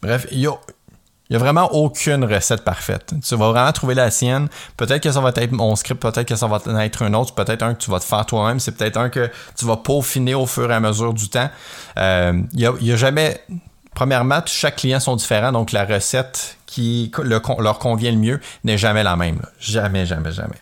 Bref, 0.00 0.26
il 0.30 0.38
y 0.40 0.46
a, 0.46 1.38
vraiment 1.38 1.72
aucune 1.74 2.24
recette 2.24 2.62
parfaite. 2.62 3.14
Tu 3.26 3.34
vas 3.34 3.50
vraiment 3.50 3.72
trouver 3.72 3.94
la 3.94 4.12
sienne. 4.12 4.48
Peut-être 4.76 5.02
que 5.02 5.10
ça 5.10 5.20
va 5.20 5.32
être 5.34 5.50
mon 5.50 5.74
script, 5.74 6.00
peut-être 6.00 6.28
que 6.28 6.36
ça 6.36 6.46
va 6.46 6.60
être 6.84 7.02
un 7.02 7.14
autre, 7.14 7.34
peut-être 7.34 7.62
un 7.62 7.74
que 7.74 7.82
tu 7.82 7.90
vas 7.90 7.98
te 7.98 8.04
faire 8.04 8.24
toi-même, 8.24 8.60
c'est 8.60 8.76
peut-être 8.76 8.96
un 8.96 9.08
que 9.08 9.28
tu 9.58 9.64
vas 9.64 9.78
peaufiner 9.78 10.34
au 10.34 10.46
fur 10.46 10.70
et 10.70 10.74
à 10.74 10.80
mesure 10.80 11.14
du 11.14 11.28
temps. 11.28 11.50
Euh, 11.98 12.40
il 12.52 12.70
n'y 12.80 12.92
a, 12.92 12.96
jamais 12.96 13.40
premièrement, 13.94 14.40
chaque 14.46 14.76
client 14.76 15.00
sont 15.00 15.16
différents, 15.16 15.52
donc 15.52 15.72
la 15.72 15.84
recette 15.84 16.58
qui 16.66 17.10
leur 17.22 17.78
convient 17.78 18.10
le 18.10 18.18
mieux 18.18 18.40
n'est 18.64 18.78
jamais 18.78 19.02
la 19.02 19.16
même. 19.16 19.40
Jamais, 19.58 20.06
jamais, 20.06 20.32
jamais. 20.32 20.58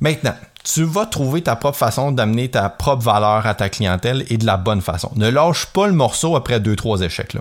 Maintenant, 0.00 0.34
tu 0.64 0.84
vas 0.84 1.06
trouver 1.06 1.42
ta 1.42 1.56
propre 1.56 1.76
façon 1.76 2.12
d'amener 2.12 2.48
ta 2.48 2.68
propre 2.68 3.02
valeur 3.02 3.46
à 3.46 3.54
ta 3.54 3.68
clientèle 3.68 4.24
et 4.28 4.36
de 4.36 4.46
la 4.46 4.56
bonne 4.56 4.80
façon. 4.80 5.10
Ne 5.16 5.28
lâche 5.28 5.66
pas 5.66 5.86
le 5.86 5.92
morceau 5.92 6.36
après 6.36 6.60
deux, 6.60 6.76
trois 6.76 7.00
échecs. 7.00 7.36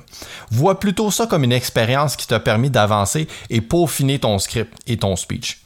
Vois 0.50 0.80
plutôt 0.80 1.12
ça 1.12 1.28
comme 1.28 1.44
une 1.44 1.52
expérience 1.52 2.16
qui 2.16 2.28
t'a 2.28 2.40
permis 2.40 2.70
d'avancer 2.70 3.28
et 3.50 3.62
peaufiner 3.62 4.20
ton 4.20 4.40
script 4.40 4.74
et 4.88 4.98
ton 4.98 5.16
speech. 5.16 5.62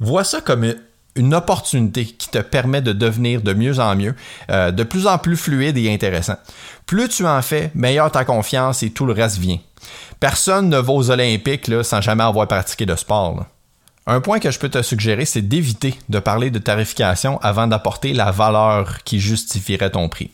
Vois 0.00 0.24
ça 0.24 0.40
comme 0.40 0.74
une 1.14 1.34
opportunité 1.34 2.04
qui 2.06 2.28
te 2.28 2.38
permet 2.38 2.80
de 2.80 2.92
devenir 2.92 3.42
de 3.42 3.52
mieux 3.52 3.78
en 3.78 3.94
mieux, 3.96 4.14
euh, 4.50 4.70
de 4.70 4.82
plus 4.82 5.06
en 5.06 5.18
plus 5.18 5.36
fluide 5.36 5.76
et 5.76 5.92
intéressant. 5.92 6.36
Plus 6.86 7.08
tu 7.08 7.26
en 7.26 7.42
fais, 7.42 7.70
meilleure 7.74 8.10
ta 8.10 8.24
confiance 8.24 8.82
et 8.82 8.90
tout 8.90 9.06
le 9.06 9.12
reste 9.12 9.38
vient. 9.38 9.58
Personne 10.20 10.68
ne 10.68 10.78
va 10.78 10.92
aux 10.92 11.10
Olympiques 11.10 11.70
sans 11.82 12.00
jamais 12.00 12.24
avoir 12.24 12.46
pratiqué 12.46 12.86
de 12.86 12.96
sport. 12.96 13.44
Un 14.06 14.20
point 14.20 14.40
que 14.40 14.50
je 14.50 14.58
peux 14.58 14.68
te 14.68 14.82
suggérer, 14.82 15.24
c'est 15.24 15.42
d'éviter 15.42 15.94
de 16.08 16.18
parler 16.18 16.50
de 16.50 16.58
tarification 16.58 17.38
avant 17.40 17.68
d'apporter 17.68 18.12
la 18.12 18.30
valeur 18.32 19.02
qui 19.04 19.20
justifierait 19.20 19.90
ton 19.90 20.08
prix. 20.08 20.30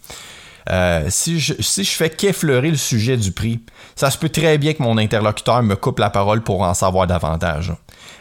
Euh, 0.71 1.07
si, 1.09 1.41
je, 1.41 1.55
fais 1.85 2.11
qu'effleurer 2.11 2.71
le 2.71 2.77
sujet 2.77 3.17
du 3.17 3.33
prix, 3.33 3.61
ça 3.97 4.11
se 4.11 4.19
peut 4.19 4.29
très 4.29 4.59
bien 4.59 4.75
que 4.75 4.83
mon 4.83 4.99
interlocuteur 4.99 5.63
me 5.63 5.77
coupe 5.77 5.99
la 5.99 6.11
parole 6.11 6.43
pour 6.43 6.63
en 6.63 6.75
savoir 6.75 7.07
davantage. 7.07 7.73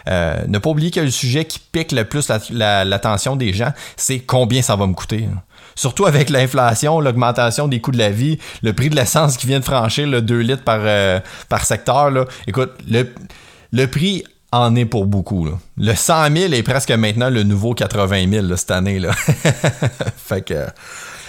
Euh, 0.08 0.38
ne 0.48 0.58
pas 0.58 0.70
oublier 0.70 0.92
que 0.92 1.02
le 1.02 1.12
sujet 1.12 1.46
qui 1.46 1.60
pique 1.60 1.92
le 1.92 2.06
plus 2.06 2.32
l'attention 2.52 3.36
des 3.36 3.52
gens, 3.54 3.74
c'est 3.98 4.20
combien 4.20 4.62
ça 4.62 4.76
va 4.76 4.88
me 4.88 4.94
coûter. 4.94 5.28
Surtout 5.76 6.06
avec 6.06 6.30
l'inflation, 6.30 7.00
l'augmentation 7.02 7.68
des 7.68 7.82
coûts 7.82 7.92
de 7.92 7.98
la 7.98 8.10
vie, 8.10 8.40
le 8.64 8.74
prix 8.74 8.90
de 8.90 8.96
l'essence 8.96 9.38
qui 9.38 9.48
vient 9.48 9.60
de 9.60 9.66
franchir 9.66 10.08
le 10.08 10.22
2 10.22 10.40
litres 10.40 10.64
par, 10.64 10.80
euh, 10.82 11.20
secteur. 11.64 12.12
Écoute, 12.48 12.72
le 12.88 13.86
prix 13.88 14.24
en 14.52 14.76
est 14.76 14.86
pour 14.86 15.06
beaucoup. 15.06 15.48
Le 15.78 15.96
100 15.96 16.36
000 16.36 16.54
est 16.54 16.64
presque 16.64 16.92
maintenant 16.92 17.30
le 17.30 17.44
nouveau 17.44 17.74
80 17.74 18.30
000 18.30 18.56
cette 18.56 18.72
année. 18.72 19.00
Là. 19.00 19.12
fait 20.18 20.42
que... 20.42 20.66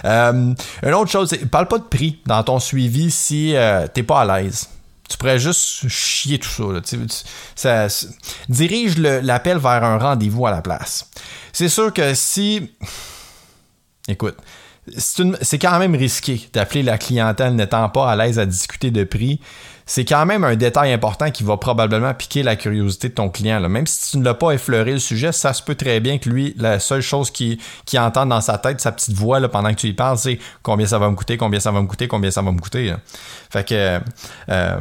Euh, 0.05 0.55
une 0.85 0.95
autre 0.95 1.11
chose, 1.11 1.37
parle 1.51 1.67
pas 1.67 1.79
de 1.79 1.85
prix 1.85 2.21
dans 2.25 2.43
ton 2.45 2.61
suivi 2.61 3.11
si 3.11 3.57
euh, 3.57 3.89
t'es 3.93 4.05
pas 4.05 4.21
à 4.21 4.41
l'aise. 4.41 4.69
Tu 5.09 5.17
pourrais 5.17 5.39
juste 5.39 5.89
chier 5.89 6.39
tout 6.39 6.49
ça. 7.57 7.89
ça 7.89 8.07
dirige 8.49 8.99
l'appel 8.99 9.59
vers 9.59 9.83
un 9.83 9.99
rendez-vous 9.99 10.47
à 10.47 10.51
la 10.51 10.61
place. 10.61 11.11
C'est 11.53 11.69
sûr 11.69 11.93
que 11.93 12.15
si... 12.15 12.71
Écoute, 14.07 14.37
c'est 14.97 15.59
quand 15.59 15.79
même 15.79 15.95
risqué 15.95 16.49
d'appeler 16.53 16.83
la 16.83 16.99
clientèle 16.99 17.55
n'étant 17.55 17.89
pas 17.89 18.11
à 18.11 18.17
l'aise 18.17 18.39
à 18.39 18.47
discuter 18.47 18.91
de 18.91 19.05
prix 19.05 19.41
c'est 19.88 20.04
quand 20.04 20.26
même 20.26 20.45
un 20.45 20.54
détail 20.54 20.92
important 20.92 21.30
qui 21.30 21.42
va 21.45 21.57
probablement 21.57 22.12
piquer 22.12 22.42
la 22.42 22.57
curiosité 22.57 23.09
de 23.09 23.14
ton 23.14 23.30
client. 23.30 23.59
Même 23.68 23.87
si 23.87 24.11
tu 24.11 24.18
ne 24.18 24.25
l'as 24.25 24.35
pas 24.35 24.52
effleuré 24.52 24.92
le 24.92 24.99
sujet, 24.99 25.33
ça 25.33 25.54
se 25.54 25.62
peut 25.62 25.75
très 25.75 25.99
bien 25.99 26.18
que 26.18 26.28
lui, 26.28 26.54
la 26.59 26.78
seule 26.78 27.00
chose 27.00 27.30
qu'il 27.30 27.59
qui 27.87 27.99
entend 27.99 28.26
dans 28.26 28.42
sa 28.42 28.59
tête, 28.59 28.83
sa 28.83 28.92
petite 28.92 29.14
voix 29.14 29.40
là, 29.40 29.49
pendant 29.49 29.71
que 29.71 29.76
tu 29.76 29.87
y 29.87 29.95
parles, 29.95 30.18
c'est 30.18 30.38
combien 30.62 30.87
ça 30.87 30.99
va 30.99 31.09
me 31.09 31.16
coûter, 31.16 31.38
combien 31.38 31.59
ça 31.59 31.73
va 31.73 31.80
me 31.80 31.87
coûter, 31.87 32.07
combien 32.07 32.30
ça 32.30 32.42
va 32.42 32.52
me 32.52 32.61
coûter. 32.61 32.95
Fait 33.50 33.66
que 33.66 33.99
euh, 34.50 34.80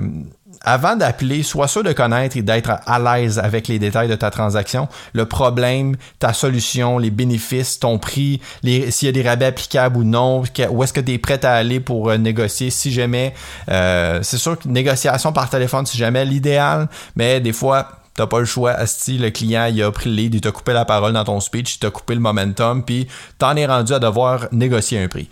avant 0.61 0.95
d'appeler, 0.95 1.43
sois 1.43 1.67
sûr 1.67 1.83
de 1.83 1.93
connaître 1.93 2.37
et 2.37 2.41
d'être 2.41 2.71
à 2.85 2.99
l'aise 2.99 3.39
avec 3.39 3.67
les 3.67 3.79
détails 3.79 4.07
de 4.07 4.15
ta 4.15 4.31
transaction, 4.31 4.87
le 5.13 5.25
problème, 5.25 5.95
ta 6.19 6.33
solution, 6.33 6.97
les 6.97 7.11
bénéfices, 7.11 7.79
ton 7.79 7.99
prix, 7.99 8.41
s'il 8.63 9.05
y 9.05 9.07
a 9.07 9.11
des 9.11 9.21
rabais 9.21 9.45
applicables 9.45 9.97
ou 9.97 10.03
non, 10.03 10.43
où 10.69 10.83
est-ce 10.83 10.93
que 10.93 11.01
tu 11.01 11.13
es 11.13 11.17
prêt 11.17 11.43
à 11.45 11.53
aller 11.53 11.79
pour 11.79 12.09
euh, 12.09 12.17
négocier 12.17 12.69
si 12.69 12.91
jamais. 12.91 13.33
Euh, 13.69 14.19
c'est 14.23 14.37
sûr 14.37 14.57
que 14.57 14.67
négociation 14.67 15.31
par 15.31 15.49
téléphone, 15.49 15.85
c'est 15.85 15.97
jamais 15.97 16.25
l'idéal, 16.25 16.87
mais 17.15 17.39
des 17.39 17.53
fois, 17.53 17.89
T'as 18.17 18.25
pas 18.25 18.39
le 18.39 18.45
choix. 18.45 18.75
Si 18.87 19.19
le 19.19 19.29
client 19.29 19.69
il 19.71 19.81
a 19.83 19.91
pris 19.91 20.09
le 20.09 20.15
lead, 20.15 20.33
il 20.33 20.41
t'a 20.41 20.51
coupé 20.51 20.73
la 20.73 20.85
parole 20.85 21.13
dans 21.13 21.23
ton 21.23 21.39
speech, 21.39 21.75
il 21.75 21.79
t'a 21.79 21.91
coupé 21.91 22.15
le 22.15 22.19
momentum, 22.19 22.83
puis 22.83 23.07
t'en 23.37 23.55
es 23.55 23.67
rendu 23.67 23.93
à 23.93 23.99
devoir 23.99 24.47
négocier 24.51 24.99
un 24.99 25.07
prix. 25.07 25.29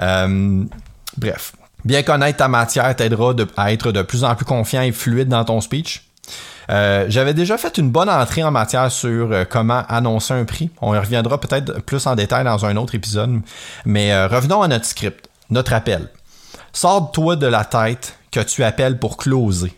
Euh, 0.00 0.62
bref. 1.16 1.54
Bien 1.84 2.02
connaître 2.02 2.38
ta 2.38 2.48
matière 2.48 2.94
t'aidera 2.94 3.34
à 3.56 3.72
être 3.72 3.92
de 3.92 4.02
plus 4.02 4.24
en 4.24 4.34
plus 4.34 4.44
confiant 4.44 4.82
et 4.82 4.92
fluide 4.92 5.28
dans 5.28 5.44
ton 5.44 5.60
speech. 5.60 6.04
Euh, 6.70 7.06
j'avais 7.08 7.34
déjà 7.34 7.58
fait 7.58 7.78
une 7.78 7.90
bonne 7.90 8.08
entrée 8.08 8.44
en 8.44 8.50
matière 8.50 8.92
sur 8.92 9.32
euh, 9.32 9.44
comment 9.48 9.82
annoncer 9.88 10.34
un 10.34 10.44
prix. 10.44 10.70
On 10.80 10.94
y 10.94 10.98
reviendra 10.98 11.40
peut-être 11.40 11.80
plus 11.82 12.06
en 12.06 12.14
détail 12.14 12.44
dans 12.44 12.64
un 12.64 12.76
autre 12.76 12.94
épisode. 12.94 13.40
Mais 13.84 14.12
euh, 14.12 14.28
revenons 14.28 14.62
à 14.62 14.68
notre 14.68 14.84
script, 14.84 15.28
notre 15.50 15.72
appel. 15.72 16.08
Sors-toi 16.72 17.36
de 17.36 17.46
la 17.46 17.64
tête 17.64 18.16
que 18.30 18.40
tu 18.40 18.62
appelles 18.62 18.98
pour 18.98 19.16
closer. 19.16 19.72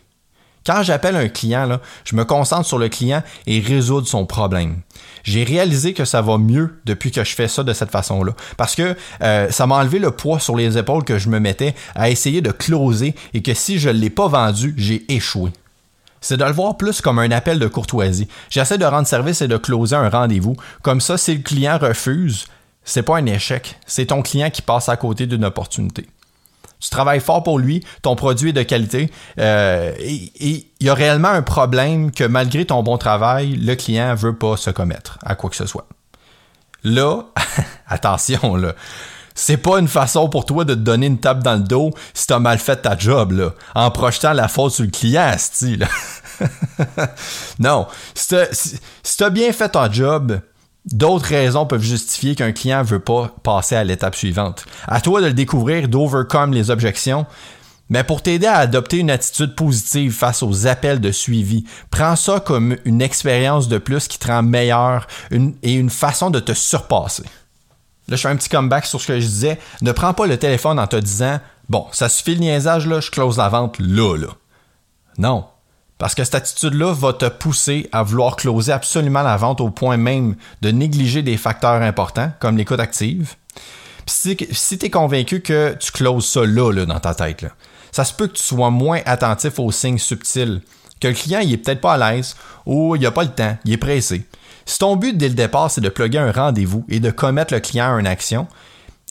Quand 0.67 0.83
j'appelle 0.83 1.17
un 1.17 1.29
client, 1.29 1.81
je 2.05 2.15
me 2.15 2.25
concentre 2.25 2.67
sur 2.67 2.79
le 2.79 2.89
client 2.89 3.23
et 3.47 3.61
résoudre 3.61 4.07
son 4.07 4.27
problème. 4.27 4.83
J'ai 5.23 5.45
réalisé 5.45 5.93
que 5.93 6.05
ça 6.05 6.23
va 6.23 6.39
mieux 6.39 6.79
depuis 6.85 7.11
que 7.11 7.23
je 7.25 7.35
fais 7.35 7.49
ça 7.49 7.63
de 7.63 7.73
cette 7.73 7.91
façon-là. 7.91 8.33
Parce 8.57 8.75
que 8.75 8.97
euh, 9.23 9.51
ça 9.51 9.67
m'a 9.67 9.77
enlevé 9.77 9.99
le 9.99 10.11
poids 10.11 10.41
sur 10.41 10.57
les 10.57 10.79
épaules 10.79 11.05
que 11.05 11.19
je 11.19 11.29
me 11.29 11.39
mettais 11.39 11.75
à 11.95 12.11
essayer 12.11 12.41
de 12.41 12.51
closer 12.51 13.15
et 13.35 13.43
que 13.43 13.55
si 13.55 13.79
je 13.79 13.89
ne 13.89 13.95
l'ai 13.95 14.11
pas 14.11 14.29
vendu, 14.29 14.75
j'ai 14.77 15.05
échoué. 15.13 15.51
C'est 16.21 16.37
de 16.37 16.45
le 16.45 16.53
voir 16.53 16.77
plus 16.77 17.01
comme 17.01 17.19
un 17.19 17.31
appel 17.33 17.59
de 17.59 17.67
courtoisie. 17.67 18.29
J'essaie 18.49 18.79
de 18.79 18.85
rendre 18.85 19.09
service 19.09 19.43
et 19.43 19.49
de 19.49 19.57
closer 19.57 19.97
un 19.97 20.09
rendez-vous. 20.09 20.57
Comme 20.83 21.01
ça, 21.01 21.19
si 21.19 21.35
le 21.35 21.43
client 21.43 21.79
refuse, 21.79 22.47
c'est 22.85 23.03
pas 23.03 23.19
un 23.19 23.27
échec, 23.27 23.79
c'est 23.87 24.07
ton 24.07 24.23
client 24.23 24.51
qui 24.51 24.63
passe 24.63 24.89
à 24.89 24.97
côté 24.97 25.27
d'une 25.27 25.45
opportunité 25.45 26.07
tu 26.83 26.91
travailles 26.91 27.21
fort 27.21 27.45
pour 27.45 27.61
lui, 27.61 27.85
ton 28.03 28.17
produit 28.17 28.51
est 28.51 28.53
de 28.53 28.63
qualité, 28.65 29.11
euh, 29.39 29.93
et 29.99 30.67
il 30.81 30.87
y 30.87 30.91
a 30.91 30.95
réellement 30.95 31.29
un 31.29 31.43
problème 31.43 32.11
que 32.11 32.25
malgré 32.25 32.65
ton 32.65 32.83
bon 32.83 32.99
travail, 32.99 33.55
le 33.55 33.75
client 33.77 34.15
veut 34.17 34.35
pas 34.35 34.57
se 34.57 34.71
commettre 34.71 35.19
à 35.25 35.37
quoi 35.37 35.49
que 35.49 35.57
ce 35.57 35.67
soit. 35.67 35.87
Là, 36.83 37.23
attention, 37.87 38.57
là. 38.57 38.75
C'est 39.35 39.57
pas 39.57 39.79
une 39.79 39.89
façon 39.89 40.29
pour 40.29 40.45
toi 40.45 40.65
de 40.65 40.75
te 40.75 40.81
donner 40.81 41.07
une 41.07 41.19
tape 41.19 41.43
dans 41.43 41.55
le 41.55 41.63
dos 41.63 41.93
si 42.13 42.27
t'as 42.27 42.41
mal 42.41 42.59
fait 42.59 42.83
ta 42.83 42.99
job, 42.99 43.33
là, 43.33 43.51
en 43.75 43.91
projetant 43.91 44.33
la 44.33 44.49
faute 44.49 44.73
sur 44.73 44.85
le 44.85 44.91
client, 44.91 45.33
style. 45.39 45.87
non, 47.59 47.87
si 48.15 49.17
t'as 49.17 49.31
bien 49.31 49.53
fait 49.53 49.71
ton 49.71 49.91
job, 49.91 50.41
D'autres 50.91 51.27
raisons 51.27 51.65
peuvent 51.65 51.83
justifier 51.83 52.35
qu'un 52.35 52.53
client 52.53 52.81
ne 52.81 52.87
veut 52.87 52.99
pas 52.99 53.35
passer 53.43 53.77
à 53.77 53.85
l'étape 53.85 54.17
suivante. 54.17 54.65
À 54.87 55.01
toi 55.01 55.21
de 55.21 55.27
le 55.27 55.33
découvrir, 55.33 55.89
d'overcome 55.89 56.53
les 56.53 56.71
objections. 56.71 57.25
Mais 57.89 58.05
pour 58.05 58.23
t'aider 58.23 58.47
à 58.47 58.57
adopter 58.57 58.99
une 58.99 59.11
attitude 59.11 59.55
positive 59.55 60.13
face 60.13 60.43
aux 60.43 60.67
appels 60.67 61.01
de 61.01 61.13
suivi, 61.13 61.65
prends 61.91 62.17
ça 62.17 62.41
comme 62.41 62.77
une 62.85 63.03
expérience 63.03 63.69
de 63.69 63.79
plus 63.79 64.09
qui 64.09 64.19
te 64.19 64.29
rend 64.29 64.43
meilleur 64.43 65.07
et 65.31 65.75
une 65.75 65.91
façon 65.91 66.31
de 66.31 66.41
te 66.41 66.53
surpasser. 66.53 67.25
Là, 68.09 68.17
je 68.17 68.23
fais 68.23 68.29
un 68.29 68.37
petit 68.37 68.49
comeback 68.49 68.87
sur 68.87 69.01
ce 69.01 69.09
que 69.09 69.21
je 69.21 69.27
disais. 69.27 69.59
Ne 69.83 69.93
prends 69.93 70.15
pas 70.15 70.27
le 70.27 70.37
téléphone 70.37 70.79
en 70.79 70.87
te 70.87 70.97
disant 70.97 71.39
Bon, 71.69 71.87
ça 71.93 72.09
suffit 72.09 72.35
le 72.35 72.41
niaisage, 72.41 72.87
là, 72.87 73.01
je 73.01 73.11
close 73.11 73.37
la 73.37 73.49
vente 73.49 73.77
là, 73.79 74.17
là. 74.17 74.29
Non. 75.19 75.45
Parce 76.03 76.17
que 76.17 76.25
cette 76.25 76.35
attitude-là 76.35 76.95
va 76.95 77.13
te 77.13 77.27
pousser 77.27 77.89
à 77.93 78.03
vouloir 78.03 78.35
closer 78.35 78.73
absolument 78.73 79.23
la 79.23 79.37
vente 79.37 79.61
au 79.61 79.71
point 79.71 79.97
même 79.97 80.35
de 80.61 80.73
négliger 80.73 81.23
des 81.23 81.37
facteurs 81.37 81.81
importants, 81.81 82.33
comme 82.41 82.57
l'écoute 82.57 82.81
active. 82.81 83.37
Puis 84.05 84.37
si, 84.51 84.79
tu 84.79 84.87
es 84.87 84.91
convaincu 84.91 85.43
que 85.43 85.77
tu 85.79 85.93
closes 85.93 86.27
ça 86.27 86.45
là, 86.45 86.73
dans 86.87 86.99
ta 86.99 87.15
tête, 87.15 87.47
ça 87.93 88.05
se 88.05 88.13
peut 88.13 88.27
que 88.27 88.33
tu 88.33 88.43
sois 88.43 88.71
moins 88.71 88.99
attentif 89.07 89.61
aux 89.61 89.71
signes 89.71 89.99
subtils, 89.99 90.63
que 91.01 91.07
le 91.07 91.15
client 91.15 91.39
il 91.39 91.53
est 91.53 91.59
peut-être 91.59 91.81
pas 91.81 91.93
à 91.93 92.13
l'aise 92.13 92.35
ou 92.67 92.97
il 92.97 93.07
a 93.07 93.13
pas 93.13 93.23
le 93.23 93.31
temps, 93.31 93.57
il 93.65 93.73
est 93.73 93.77
pressé. 93.77 94.27
Si 94.67 94.81
ton 94.81 94.97
but 94.97 95.17
dès 95.17 95.29
le 95.29 95.37
départ 95.37 95.71
c'est 95.71 95.83
de 95.83 95.89
plugger 95.89 96.19
un 96.19 96.33
rendez-vous 96.33 96.85
et 96.89 96.99
de 96.99 97.13
commettre 97.13 97.55
le 97.55 97.61
client 97.61 97.95
à 97.95 98.01
une 98.01 98.09
action, 98.09 98.49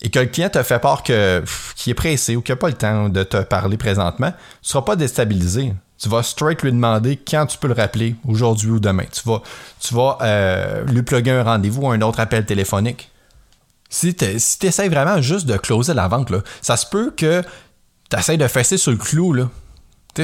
et 0.01 0.09
que 0.09 0.19
le 0.19 0.25
client 0.25 0.49
te 0.49 0.61
fait 0.61 0.79
part 0.79 1.03
qu'il 1.03 1.13
est 1.13 1.93
pressé 1.95 2.35
ou 2.35 2.41
qu'il 2.41 2.51
n'a 2.51 2.57
pas 2.57 2.67
le 2.67 2.73
temps 2.73 3.07
de 3.07 3.23
te 3.23 3.37
parler 3.43 3.77
présentement, 3.77 4.31
tu 4.31 4.35
ne 4.35 4.67
seras 4.67 4.81
pas 4.81 4.97
déstabilisé. 4.97 5.71
Tu 6.01 6.09
vas 6.09 6.23
straight 6.23 6.63
lui 6.63 6.71
demander 6.71 7.15
quand 7.15 7.45
tu 7.45 7.59
peux 7.59 7.67
le 7.67 7.75
rappeler, 7.75 8.15
aujourd'hui 8.27 8.71
ou 8.71 8.79
demain. 8.79 9.05
Tu 9.11 9.21
vas, 9.23 9.43
tu 9.79 9.93
vas 9.93 10.17
euh, 10.21 10.83
lui 10.85 11.03
plugger 11.03 11.29
un 11.29 11.43
rendez-vous 11.43 11.83
ou 11.83 11.91
un 11.91 12.01
autre 12.01 12.19
appel 12.19 12.43
téléphonique. 12.43 13.11
Si 13.87 14.15
tu 14.15 14.25
essaies 14.65 14.89
vraiment 14.89 15.21
juste 15.21 15.45
de 15.45 15.57
closer 15.57 15.93
la 15.93 16.07
vente, 16.07 16.31
là, 16.31 16.39
ça 16.61 16.75
se 16.75 16.87
peut 16.87 17.11
que 17.15 17.43
tu 18.09 18.17
essaies 18.17 18.37
de 18.37 18.47
fesser 18.47 18.77
sur 18.77 18.91
le 18.91 18.97
clou. 18.97 19.33
Là. 19.33 19.49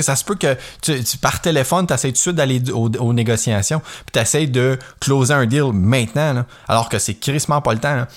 ça 0.02 0.16
se 0.16 0.24
peut 0.24 0.36
que 0.36 0.58
tu, 0.82 1.18
par 1.18 1.42
téléphone, 1.42 1.86
tu 1.86 1.94
essaies 1.94 2.08
tout 2.08 2.14
de 2.14 2.18
suite 2.18 2.36
d'aller 2.36 2.72
aux, 2.72 3.14
négociations, 3.14 3.80
puis 3.80 4.14
tu 4.14 4.20
essaies 4.20 4.48
de 4.48 4.80
closer 5.00 5.34
un 5.34 5.46
deal 5.46 5.74
maintenant, 5.74 6.46
alors 6.68 6.90
que 6.90 6.98
c'est 6.98 7.16
crissement 7.16 7.62
pas 7.62 7.74
le 7.74 7.80
temps. 7.80 8.08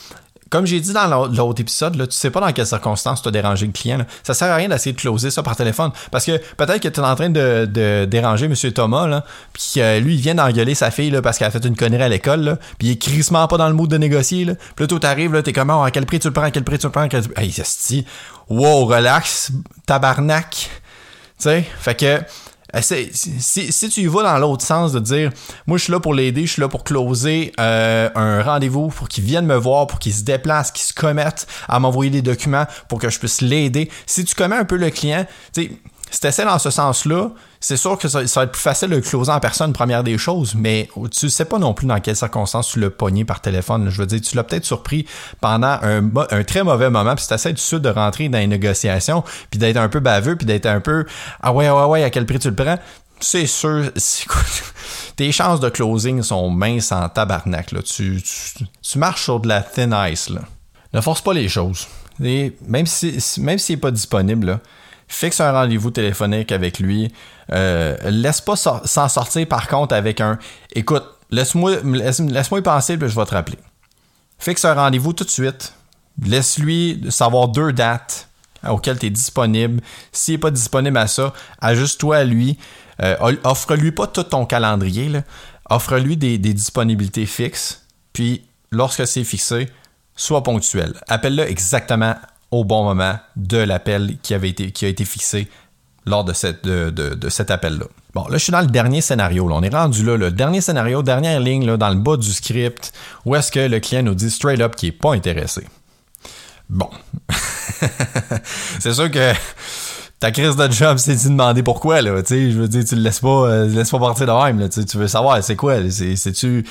Comme 0.50 0.66
j'ai 0.66 0.80
dit 0.80 0.92
dans 0.92 1.06
l'autre 1.28 1.60
épisode, 1.60 1.96
tu 1.96 2.16
sais 2.16 2.30
pas 2.30 2.40
dans 2.40 2.52
quelles 2.52 2.66
circonstances 2.66 3.22
tu 3.22 3.28
as 3.28 3.30
dérangé 3.30 3.66
le 3.66 3.72
client. 3.72 4.04
Ça 4.24 4.34
sert 4.34 4.50
à 4.50 4.56
rien 4.56 4.68
d'essayer 4.68 4.92
de 4.92 5.00
closer 5.00 5.30
ça 5.30 5.44
par 5.44 5.54
téléphone. 5.54 5.92
Parce 6.10 6.26
que 6.26 6.38
peut-être 6.56 6.80
que 6.80 6.88
tu 6.88 7.00
es 7.00 7.04
en 7.04 7.14
train 7.14 7.30
de, 7.30 8.04
déranger 8.04 8.46
M. 8.46 8.54
Thomas, 8.72 9.22
puis 9.52 9.80
lui, 10.00 10.14
il 10.14 10.20
vient 10.20 10.34
d'engueuler 10.34 10.74
sa 10.74 10.90
fille 10.90 11.16
parce 11.22 11.38
qu'elle 11.38 11.48
a 11.48 11.50
fait 11.52 11.64
une 11.64 11.76
connerie 11.76 12.02
à 12.02 12.08
l'école, 12.08 12.58
puis 12.78 12.88
il 12.88 12.90
est 12.92 12.96
crissement 12.96 13.46
pas 13.46 13.56
dans 13.56 13.68
le 13.68 13.74
mood 13.74 13.88
de 13.88 13.96
négocier. 13.96 14.44
Là. 14.44 14.54
Puis 14.74 14.84
là, 14.84 14.86
tu 14.88 14.98
t'arrives, 14.98 15.42
t'es 15.42 15.52
comment, 15.52 15.80
oh, 15.80 15.84
à 15.84 15.90
quel 15.90 16.04
prix 16.04 16.18
tu 16.18 16.26
le 16.26 16.32
prends, 16.32 16.42
à 16.42 16.50
quel 16.50 16.64
prix 16.64 16.78
tu 16.78 16.86
le 16.86 16.92
prends, 16.92 17.02
à 17.02 17.08
quel. 17.08 17.22
Hey, 17.36 17.54
wow, 18.48 18.86
relax, 18.86 19.52
tabarnak. 19.86 20.50
Tu 20.50 20.68
sais, 21.38 21.64
fait 21.78 21.94
que 21.94 22.20
si, 22.80 23.88
tu 23.90 24.00
y 24.00 24.06
vas 24.06 24.22
dans 24.22 24.38
l'autre 24.38 24.64
sens 24.64 24.92
de 24.92 25.00
dire 25.00 25.30
moi 25.66 25.78
je 25.78 25.84
suis 25.84 25.92
là 25.92 26.00
pour 26.00 26.14
l'aider, 26.14 26.46
je 26.46 26.52
suis 26.52 26.62
là 26.62 26.68
pour 26.68 26.84
closer 26.84 27.52
euh, 27.58 28.08
un 28.14 28.42
rendez-vous 28.42 28.88
pour 28.88 29.08
qu'il 29.08 29.24
vienne 29.24 29.46
me 29.46 29.56
voir, 29.56 29.86
pour 29.86 29.98
qu'il 29.98 30.12
se 30.14 30.22
déplace, 30.22 30.70
qu'il 30.70 30.84
se 30.84 30.92
commette 30.92 31.46
à 31.68 31.80
m'envoyer 31.80 32.10
des 32.10 32.22
documents 32.22 32.66
pour 32.88 32.98
que 32.98 33.08
je 33.08 33.18
puisse 33.18 33.40
l'aider. 33.40 33.90
Si 34.06 34.24
tu 34.24 34.34
commets 34.34 34.56
un 34.56 34.64
peu 34.64 34.76
le 34.76 34.90
client, 34.90 35.26
tu 35.52 35.64
sais 35.64 35.70
si 36.10 36.20
tu 36.20 36.44
dans 36.44 36.58
ce 36.58 36.70
sens-là, 36.70 37.30
c'est 37.60 37.76
sûr 37.76 37.98
que 37.98 38.08
ça, 38.08 38.20
va 38.20 38.42
être 38.42 38.52
plus 38.52 38.60
facile 38.60 38.88
de 38.88 38.96
le 38.96 39.00
closer 39.00 39.30
en 39.30 39.38
personne, 39.38 39.72
première 39.72 40.02
des 40.02 40.18
choses, 40.18 40.54
mais 40.54 40.88
tu 41.10 41.28
sais 41.28 41.44
pas 41.44 41.58
non 41.58 41.74
plus 41.74 41.86
dans 41.86 42.00
quelles 42.00 42.16
circonstances 42.16 42.68
tu 42.68 42.80
l'as 42.80 42.90
pogné 42.90 43.24
par 43.24 43.40
téléphone. 43.40 43.90
Je 43.90 43.98
veux 43.98 44.06
dire, 44.06 44.20
tu 44.20 44.34
l'as 44.34 44.42
peut-être 44.42 44.64
surpris 44.64 45.06
pendant 45.40 45.78
un, 45.82 46.44
très 46.44 46.64
mauvais 46.64 46.90
moment, 46.90 47.14
puis 47.14 47.24
c'est 47.26 47.34
assez 47.34 47.52
de 47.52 47.88
rentrer 47.88 48.28
dans 48.28 48.38
les 48.38 48.46
négociations, 48.46 49.22
puis 49.50 49.58
d'être 49.58 49.76
un 49.76 49.88
peu 49.88 50.00
baveux, 50.00 50.36
puis 50.36 50.46
d'être 50.46 50.66
un 50.66 50.80
peu 50.80 51.04
Ah 51.42 51.52
ouais, 51.52 51.70
ouais, 51.70 51.84
ouais, 51.84 52.04
à 52.04 52.10
quel 52.10 52.26
prix 52.26 52.38
tu 52.38 52.48
le 52.48 52.56
prends? 52.56 52.78
C'est 53.20 53.46
sûr, 53.46 53.90
tes 55.16 55.30
chances 55.30 55.60
de 55.60 55.68
closing 55.68 56.22
sont 56.22 56.48
minces 56.48 56.90
en 56.90 57.08
tabarnak. 57.08 57.72
Là. 57.72 57.82
Tu, 57.82 58.22
tu, 58.82 58.98
marches 58.98 59.24
sur 59.24 59.40
de 59.40 59.48
la 59.48 59.60
thin 59.60 60.08
ice. 60.08 60.30
Là. 60.30 60.40
Ne 60.94 61.00
force 61.02 61.20
pas 61.20 61.34
les 61.34 61.48
choses. 61.48 61.86
même 62.18 62.86
si, 62.86 63.22
même 63.38 63.58
s'il 63.58 63.76
n'est 63.76 63.80
pas 63.80 63.90
disponible, 63.90 64.46
là, 64.46 64.60
fixe 65.10 65.40
un 65.40 65.52
rendez-vous 65.52 65.90
téléphonique 65.90 66.52
avec 66.52 66.78
lui. 66.78 67.12
Euh, 67.52 67.96
laisse 68.04 68.40
pas 68.40 68.56
s'en 68.56 69.08
sortir 69.08 69.46
par 69.48 69.66
contre 69.68 69.94
avec 69.94 70.20
un 70.20 70.38
écoute, 70.72 71.04
laisse-moi 71.30 71.80
laisse, 71.82 72.20
y 72.20 72.60
penser 72.62 72.96
puis 72.96 73.08
je 73.08 73.16
vais 73.16 73.24
te 73.24 73.34
rappeler. 73.34 73.58
Fixe 74.38 74.64
un 74.64 74.74
rendez-vous 74.74 75.12
tout 75.12 75.24
de 75.24 75.30
suite. 75.30 75.74
Laisse-lui 76.24 77.04
savoir 77.10 77.48
deux 77.48 77.72
dates 77.72 78.28
auxquelles 78.66 78.98
tu 78.98 79.06
es 79.06 79.10
disponible. 79.10 79.82
S'il 80.12 80.34
n'est 80.34 80.38
pas 80.38 80.50
disponible 80.50 80.96
à 80.96 81.06
ça, 81.06 81.32
ajuste-toi 81.60 82.18
à 82.18 82.24
lui. 82.24 82.58
Euh, 83.02 83.36
offre-lui 83.44 83.92
pas 83.92 84.06
tout 84.06 84.22
ton 84.22 84.46
calendrier. 84.46 85.10
Offre-lui 85.68 86.16
des, 86.16 86.38
des 86.38 86.54
disponibilités 86.54 87.26
fixes. 87.26 87.86
Puis, 88.12 88.44
lorsque 88.70 89.06
c'est 89.06 89.24
fixé, 89.24 89.70
sois 90.14 90.42
ponctuel. 90.42 90.94
Appelle-le 91.08 91.48
exactement 91.48 92.14
au 92.50 92.64
bon 92.64 92.84
moment 92.84 93.18
de 93.36 93.58
l'appel 93.58 94.16
qui, 94.22 94.34
a 94.34 94.38
été 94.38 95.04
fixé 95.04 95.48
lors 96.06 96.24
de, 96.24 96.90
de, 96.90 97.28
cet 97.28 97.50
appel-là. 97.50 97.86
Bon, 98.14 98.26
là, 98.26 98.38
je 98.38 98.42
suis 98.42 98.52
dans 98.52 98.60
le 98.60 98.66
dernier 98.66 99.00
scénario. 99.00 99.48
On 99.50 99.62
est 99.62 99.74
rendu 99.74 100.04
là. 100.04 100.16
Le 100.16 100.30
dernier 100.30 100.60
scénario, 100.60 101.02
dernière 101.02 101.38
ligne 101.40 101.64
là, 101.64 101.76
dans 101.76 101.90
le 101.90 101.96
bas 101.96 102.16
du 102.16 102.32
script, 102.32 102.92
où 103.24 103.36
est-ce 103.36 103.52
que 103.52 103.60
le 103.60 103.78
client 103.78 104.02
nous 104.02 104.14
dit 104.14 104.30
straight 104.30 104.60
up 104.60 104.74
qu'il 104.74 104.88
n'est 104.88 104.96
pas 104.96 105.14
intéressé. 105.14 105.64
Bon. 106.68 106.90
c'est 108.80 108.94
sûr 108.94 109.10
que 109.10 109.32
ta 110.20 110.30
crise 110.30 110.54
de 110.54 110.70
job, 110.70 110.98
c'est 110.98 111.16
de 111.16 111.28
demander 111.30 111.62
pourquoi, 111.62 112.02
là. 112.02 112.22
Tu 112.22 112.28
sais, 112.28 112.50
je 112.50 112.58
veux 112.58 112.68
dire, 112.68 112.84
tu 112.84 112.94
le 112.94 113.00
laisses 113.00 113.20
pas, 113.20 113.48
euh, 113.48 113.66
laisses 113.66 113.90
pas 113.90 113.98
partir 113.98 114.26
de 114.26 114.44
même, 114.44 114.60
là. 114.60 114.68
Tu, 114.68 114.98
veux 114.98 115.08
savoir, 115.08 115.42
c'est 115.42 115.56
quoi? 115.56 115.76
C'est, 115.90 116.32
tu 116.32 116.62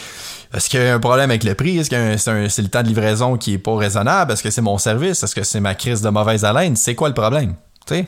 est-ce 0.53 0.69
qu'il 0.69 0.79
y 0.79 0.83
a 0.83 0.93
un 0.93 0.99
problème 0.99 1.31
avec 1.31 1.43
le 1.43 1.55
prix? 1.55 1.79
Est-ce 1.79 1.89
que 1.89 2.17
c'est, 2.49 2.61
le 2.61 2.67
temps 2.67 2.83
de 2.83 2.87
livraison 2.87 3.37
qui 3.37 3.53
est 3.53 3.57
pas 3.57 3.75
raisonnable? 3.75 4.31
Est-ce 4.31 4.43
que 4.43 4.51
c'est 4.51 4.61
mon 4.61 4.77
service? 4.77 5.23
Est-ce 5.23 5.33
que 5.33 5.43
c'est 5.43 5.59
ma 5.59 5.73
crise 5.73 6.01
de 6.01 6.09
mauvaise 6.09 6.45
haleine? 6.45 6.75
C'est 6.75 6.93
quoi 6.93 7.07
le 7.07 7.15
problème? 7.15 7.55
Tu 7.87 7.95
sais? 7.95 8.05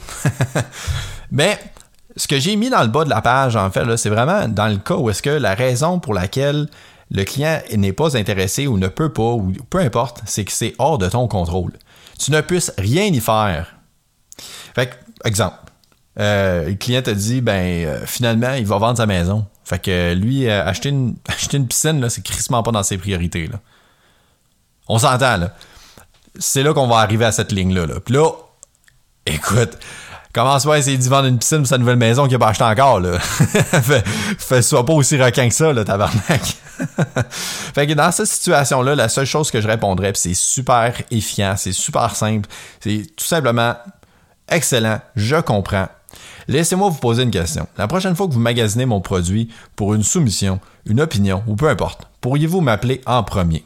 Mais, 1.31 1.59
ce 2.15 2.27
que 2.27 2.39
j'ai 2.39 2.55
mis 2.55 2.69
dans 2.69 2.81
le 2.83 2.89
bas 2.89 3.03
de 3.03 3.09
la 3.09 3.21
page, 3.21 3.55
en 3.55 3.71
fait, 3.71 3.97
c'est 3.97 4.09
vraiment 4.09 4.47
dans 4.47 4.67
le 4.67 4.77
cas 4.77 4.95
où 4.95 5.09
est-ce 5.09 5.23
que 5.23 5.31
la 5.31 5.55
raison 5.55 5.99
pour 5.99 6.13
laquelle 6.13 6.67
le 7.09 7.23
client 7.23 7.59
n'est 7.75 7.93
pas 7.93 8.15
intéressé 8.15 8.67
ou 8.67 8.77
ne 8.77 8.87
peut 8.87 9.11
pas, 9.11 9.31
ou 9.31 9.53
peu 9.71 9.79
importe, 9.79 10.21
c'est 10.25 10.45
que 10.45 10.51
c'est 10.51 10.75
hors 10.77 10.99
de 10.99 11.09
ton 11.09 11.27
contrôle. 11.27 11.73
Tu 12.19 12.29
ne 12.29 12.41
puisses 12.41 12.73
rien 12.77 13.05
y 13.05 13.19
faire. 13.19 13.75
Fait 14.75 14.87
que, 14.87 14.95
exemple, 15.25 15.71
euh, 16.19 16.69
le 16.69 16.75
client 16.75 17.01
te 17.01 17.11
dit, 17.11 17.41
ben, 17.41 17.85
euh, 17.85 18.05
finalement, 18.05 18.53
il 18.53 18.65
va 18.65 18.77
vendre 18.77 18.97
sa 18.97 19.05
maison. 19.05 19.45
Fait 19.63 19.79
que 19.79 20.13
lui, 20.13 20.49
euh, 20.49 20.65
acheter, 20.65 20.89
une, 20.89 21.15
acheter 21.27 21.57
une 21.57 21.67
piscine, 21.67 22.07
c'est 22.09 22.23
crissement 22.23 22.63
pas 22.63 22.71
dans 22.71 22.83
ses 22.83 22.97
priorités. 22.97 23.47
Là. 23.47 23.59
On 24.87 24.99
s'entend, 24.99 25.37
là. 25.37 25.55
C'est 26.39 26.63
là 26.63 26.73
qu'on 26.73 26.87
va 26.87 26.97
arriver 26.97 27.25
à 27.25 27.31
cette 27.31 27.51
ligne-là. 27.51 27.85
Là. 27.85 27.99
Puis 27.99 28.13
là, 28.13 28.29
écoute, 29.25 29.77
commence 30.33 30.63
pas 30.63 30.75
à 30.75 30.77
essayer 30.77 30.97
d'y 30.97 31.09
vendre 31.09 31.27
une 31.27 31.37
piscine 31.39 31.59
pour 31.59 31.67
sa 31.67 31.77
nouvelle 31.77 31.97
maison 31.97 32.25
qu'il 32.25 32.35
a 32.35 32.39
pas 32.39 32.49
acheté 32.49 32.63
encore, 32.63 32.99
là? 32.99 33.19
fait, 33.19 34.61
sois 34.61 34.85
pas 34.85 34.93
aussi 34.93 35.21
requin 35.21 35.49
que 35.49 35.55
ça, 35.55 35.73
là, 35.73 35.83
tabarnak. 35.83 36.41
fait 37.29 37.87
que 37.87 37.93
dans 37.93 38.11
cette 38.11 38.27
situation-là, 38.27 38.95
la 38.95 39.09
seule 39.09 39.25
chose 39.25 39.51
que 39.51 39.59
je 39.59 39.67
répondrais, 39.67 40.13
c'est 40.15 40.33
super 40.33 40.93
efficace, 41.11 41.63
c'est 41.63 41.73
super 41.73 42.15
simple, 42.15 42.49
c'est 42.79 43.07
tout 43.15 43.25
simplement 43.25 43.75
Excellent, 44.51 44.99
je 45.15 45.37
comprends. 45.37 45.87
Laissez-moi 46.49 46.89
vous 46.89 46.99
poser 46.99 47.23
une 47.23 47.31
question. 47.31 47.67
La 47.77 47.87
prochaine 47.87 48.15
fois 48.15 48.27
que 48.27 48.33
vous 48.33 48.39
magasinez 48.39 48.85
mon 48.85 48.99
produit 48.99 49.49
pour 49.77 49.93
une 49.93 50.03
soumission, 50.03 50.59
une 50.85 50.99
opinion 50.99 51.41
ou 51.47 51.55
peu 51.55 51.69
importe, 51.69 52.07
pourriez-vous 52.19 52.59
m'appeler 52.59 53.01
en 53.05 53.23
premier? 53.23 53.63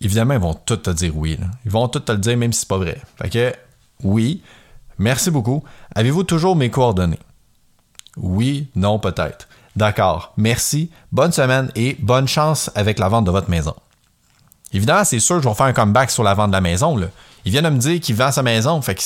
Évidemment, 0.00 0.34
ils 0.34 0.40
vont 0.40 0.54
tout 0.54 0.76
te 0.76 0.90
dire 0.90 1.16
oui. 1.16 1.36
Ils 1.64 1.70
vont 1.70 1.88
tout 1.88 1.98
te 1.98 2.12
le 2.12 2.18
dire 2.18 2.36
même 2.36 2.52
si 2.52 2.60
c'est 2.60 2.68
pas 2.68 2.78
vrai. 2.78 3.00
Fait 3.20 3.28
que 3.28 3.52
oui, 4.04 4.42
merci 4.98 5.32
beaucoup. 5.32 5.64
Avez-vous 5.96 6.22
toujours 6.22 6.54
mes 6.54 6.70
coordonnées? 6.70 7.18
Oui, 8.16 8.68
non, 8.76 9.00
peut-être. 9.00 9.48
D'accord. 9.74 10.32
Merci. 10.36 10.90
Bonne 11.10 11.32
semaine 11.32 11.72
et 11.74 11.96
bonne 11.98 12.28
chance 12.28 12.70
avec 12.76 13.00
la 13.00 13.08
vente 13.08 13.24
de 13.24 13.32
votre 13.32 13.50
maison. 13.50 13.74
Évidemment, 14.74 15.04
c'est 15.04 15.20
sûr, 15.20 15.40
je 15.40 15.48
vais 15.48 15.54
faire 15.54 15.66
un 15.66 15.72
comeback 15.72 16.10
sur 16.10 16.24
la 16.24 16.34
vente 16.34 16.48
de 16.50 16.56
la 16.56 16.60
maison. 16.60 16.96
Là. 16.96 17.06
Il 17.44 17.52
vient 17.52 17.62
de 17.62 17.68
me 17.68 17.78
dire 17.78 18.00
qu'il 18.00 18.16
vend 18.16 18.32
sa 18.32 18.42
maison. 18.42 18.80
Fait 18.82 18.94
que 18.94 19.02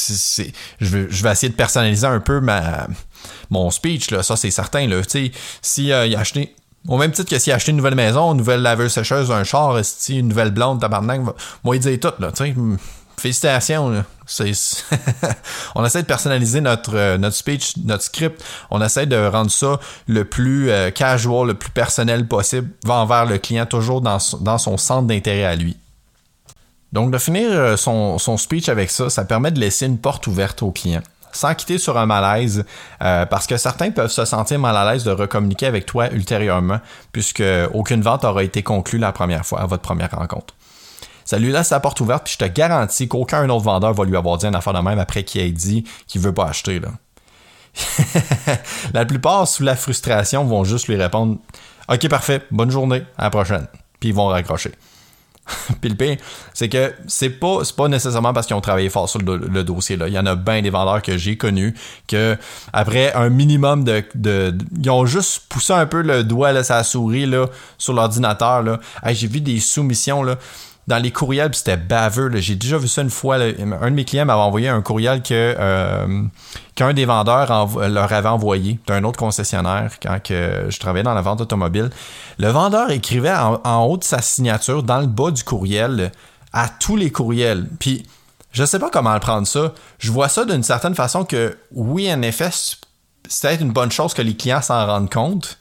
je, 0.81 0.97
vais, 0.97 1.31
essayer 1.31 1.51
de 1.51 1.57
personnaliser 1.57 2.07
un 2.07 2.21
peu 2.21 2.41
ma, 2.41 2.87
mon 3.51 3.71
speech. 3.71 4.09
Ça, 4.23 4.37
c'est 4.37 4.51
certain. 4.51 4.89
Si, 5.63 5.93
euh, 5.93 6.19
acheté 6.19 6.55
au 6.87 6.97
même 6.97 7.11
titre 7.11 7.29
que 7.29 7.39
s'il 7.39 7.53
a 7.53 7.59
une 7.69 7.77
nouvelle 7.77 7.97
maison, 7.97 8.33
une 8.33 8.39
nouvelle 8.39 8.63
laveuse 8.63 8.93
sécheuse, 8.93 9.31
un 9.31 9.45
char, 9.45 9.77
une 10.09 10.29
nouvelle 10.29 10.53
blonde, 10.53 10.81
tabarnak, 10.81 11.21
moi 11.65 11.77
il 11.77 11.81
dit 11.81 11.99
tout, 11.99 12.13
là, 12.19 12.31
sais. 12.35 12.55
Félicitations. 13.19 14.05
on 15.75 15.85
essaie 15.85 16.03
de 16.03 16.07
personnaliser 16.07 16.61
notre, 16.61 16.95
euh, 16.95 17.19
notre 17.19 17.37
speech, 17.37 17.77
notre 17.79 18.03
script. 18.03 18.43
On 18.71 18.83
essaie 18.83 19.07
de 19.07 19.27
rendre 19.27 19.51
ça 19.51 19.81
le 20.07 20.25
plus 20.25 20.71
euh, 20.71 20.91
casual, 20.91 21.49
le 21.49 21.55
plus 21.55 21.71
personnel 21.71 22.27
possible 22.27 22.69
envers 22.89 23.27
le 23.27 23.39
client, 23.39 23.67
toujours 23.67 24.01
dans, 24.01 24.19
dans 24.41 24.59
son 24.59 24.77
centre 24.77 25.07
d'intérêt 25.07 25.45
à 25.45 25.57
lui. 25.57 25.77
Donc, 26.93 27.11
de 27.11 27.19
finir 27.19 27.49
euh, 27.51 27.77
son, 27.77 28.19
son, 28.19 28.37
speech 28.37 28.69
avec 28.69 28.91
ça, 28.91 29.11
ça 29.11 29.25
permet 29.25 29.51
de 29.51 29.61
laisser 29.61 29.87
une 29.87 29.99
porte 29.99 30.27
ouverte 30.27 30.63
au 30.63 30.71
client 30.71 31.03
sans 31.31 31.55
quitter 31.55 31.77
sur 31.77 31.99
un 31.99 32.07
malaise, 32.07 32.65
parce 32.99 33.47
que 33.47 33.59
certains 33.59 33.91
peuvent 33.91 34.11
se 34.11 34.25
sentir 34.25 34.59
mal 34.59 34.75
à 34.75 34.91
l'aise 34.91 35.05
de 35.05 35.11
recommuniquer 35.11 35.67
avec 35.67 35.85
toi 35.85 36.11
ultérieurement, 36.11 36.81
puisque 37.13 37.45
aucune 37.75 38.01
vente 38.01 38.25
aura 38.25 38.43
été 38.43 38.63
conclue 38.63 38.99
la 38.99 39.13
première 39.13 39.45
fois 39.45 39.61
à 39.61 39.67
votre 39.67 39.83
première 39.83 40.11
rencontre. 40.11 40.55
Ça 41.29 41.39
lui 41.39 41.53
laisse 41.53 41.69
la 41.69 41.79
porte 41.79 42.01
ouverte, 42.01 42.25
puis 42.25 42.33
je 42.33 42.47
te 42.47 42.51
garantis 42.51 43.07
qu'aucun 43.07 43.47
autre 43.51 43.63
vendeur 43.63 43.93
va 43.93 44.05
lui 44.07 44.17
avoir 44.17 44.39
dit 44.39 44.47
une 44.47 44.55
affaire 44.55 44.73
de 44.73 44.79
même 44.79 44.99
après 44.99 45.25
qu'il 45.25 45.43
ait 45.43 45.53
dit 45.53 45.85
qu'il 46.07 46.23
veut 46.23 46.33
pas 46.33 46.47
acheter. 46.47 46.81
Là. 46.81 46.89
la 48.95 49.05
plupart, 49.05 49.47
sous 49.47 49.63
la 49.63 49.77
frustration, 49.77 50.43
vont 50.47 50.65
juste 50.65 50.89
lui 50.89 50.97
répondre 50.97 51.37
Ok, 51.91 52.09
parfait, 52.09 52.41
bonne 52.51 52.71
journée, 52.71 53.03
à 53.19 53.25
la 53.25 53.31
prochaine. 53.31 53.67
Puis 54.01 54.09
ils 54.09 54.15
vont 54.15 54.29
raccrocher. 54.29 54.73
Puis 55.83 55.91
le 55.91 55.97
pire, 55.97 56.17
c'est 56.55 56.71
que 56.71 56.95
c'est 57.07 57.29
pas, 57.29 57.61
pas 57.77 57.89
nécessairement 57.89 58.33
parce 58.33 58.47
qu'ils 58.47 58.57
ont 58.57 58.63
travaillé 58.63 58.89
fort 58.89 59.09
sur 59.09 59.21
le, 59.21 59.65
dossier. 59.65 59.99
Il 60.07 60.13
y 60.15 60.19
en 60.19 60.25
a 60.25 60.35
bien 60.35 60.63
des 60.63 60.71
vendeurs 60.71 61.03
que 61.03 61.19
j'ai 61.19 61.37
connus 61.37 61.75
que 62.07 62.39
après 62.73 63.13
un 63.13 63.29
minimum 63.29 63.85
de, 63.85 64.57
Ils 64.83 64.91
ont 64.91 65.05
juste 65.05 65.43
poussé 65.51 65.75
un 65.75 65.85
peu 65.85 66.01
le 66.01 66.25
doigt 66.25 66.53
là, 66.53 66.65
sa 66.65 66.83
souris 66.85 67.31
sur 67.77 67.93
l'ordinateur. 67.93 68.79
J'ai 69.07 69.27
vu 69.27 69.43
des 69.43 69.61
soumissions. 69.61 70.25
Dans 70.89 70.97
les 70.97 71.13
courriels, 71.13 71.55
c'était 71.55 71.77
baveux. 71.77 72.35
J'ai 72.37 72.55
déjà 72.55 72.79
vu 72.79 72.89
ça 72.89 73.03
une 73.03 73.11
fois. 73.11 73.37
Un 73.37 73.91
de 73.91 73.95
mes 73.95 74.07
clients 74.07 74.25
m'avait 74.25 74.41
envoyé 74.41 74.69
un 74.69 74.81
courriel 74.81 75.23
euh, 75.31 76.23
qu'un 76.75 76.95
des 76.95 77.05
vendeurs 77.05 77.69
leur 77.89 78.13
avait 78.13 78.29
envoyé 78.29 78.81
d'un 78.87 79.05
autre 79.05 79.19
concessionnaire 79.19 79.99
quand 80.03 80.19
que 80.23 80.65
je 80.71 80.79
travaillais 80.81 81.03
dans 81.03 81.13
la 81.13 81.21
vente 81.21 81.43
automobile. 81.43 81.91
Le 82.39 82.49
vendeur 82.49 82.91
écrivait 82.91 83.35
en, 83.35 83.85
haut 83.85 83.99
de 83.99 84.05
sa 84.05 84.23
signature, 84.23 84.83
dans 84.83 85.01
le 85.01 85.07
bas 85.07 85.31
du 85.31 85.45
courriel, 85.45 86.11
à 86.55 86.71
tous 86.71 86.97
les 86.97 87.13
courriels. 87.13 87.69
Puis 87.79 88.07
je 88.53 88.65
sais 88.65 88.79
pas 88.79 88.89
comment 88.89 89.13
le 89.13 89.21
prendre 89.21 89.47
ça. 89.47 89.75
Je 89.99 90.11
vois 90.11 90.31
ça 90.31 90.47
d'une 90.47 90.63
certaine 90.63 90.95
façon 90.95 91.27
que 91.27 91.59
oui, 91.71 92.11
en 92.11 92.23
effet, 92.23 92.49
c'est 92.51 93.47
peut-être 93.47 93.61
une 93.61 93.73
bonne 93.73 93.93
chose 93.93 94.15
que 94.15 94.23
les 94.23 94.35
clients 94.35 94.63
s'en 94.63 94.87
rendent 94.87 95.13
compte. 95.13 95.59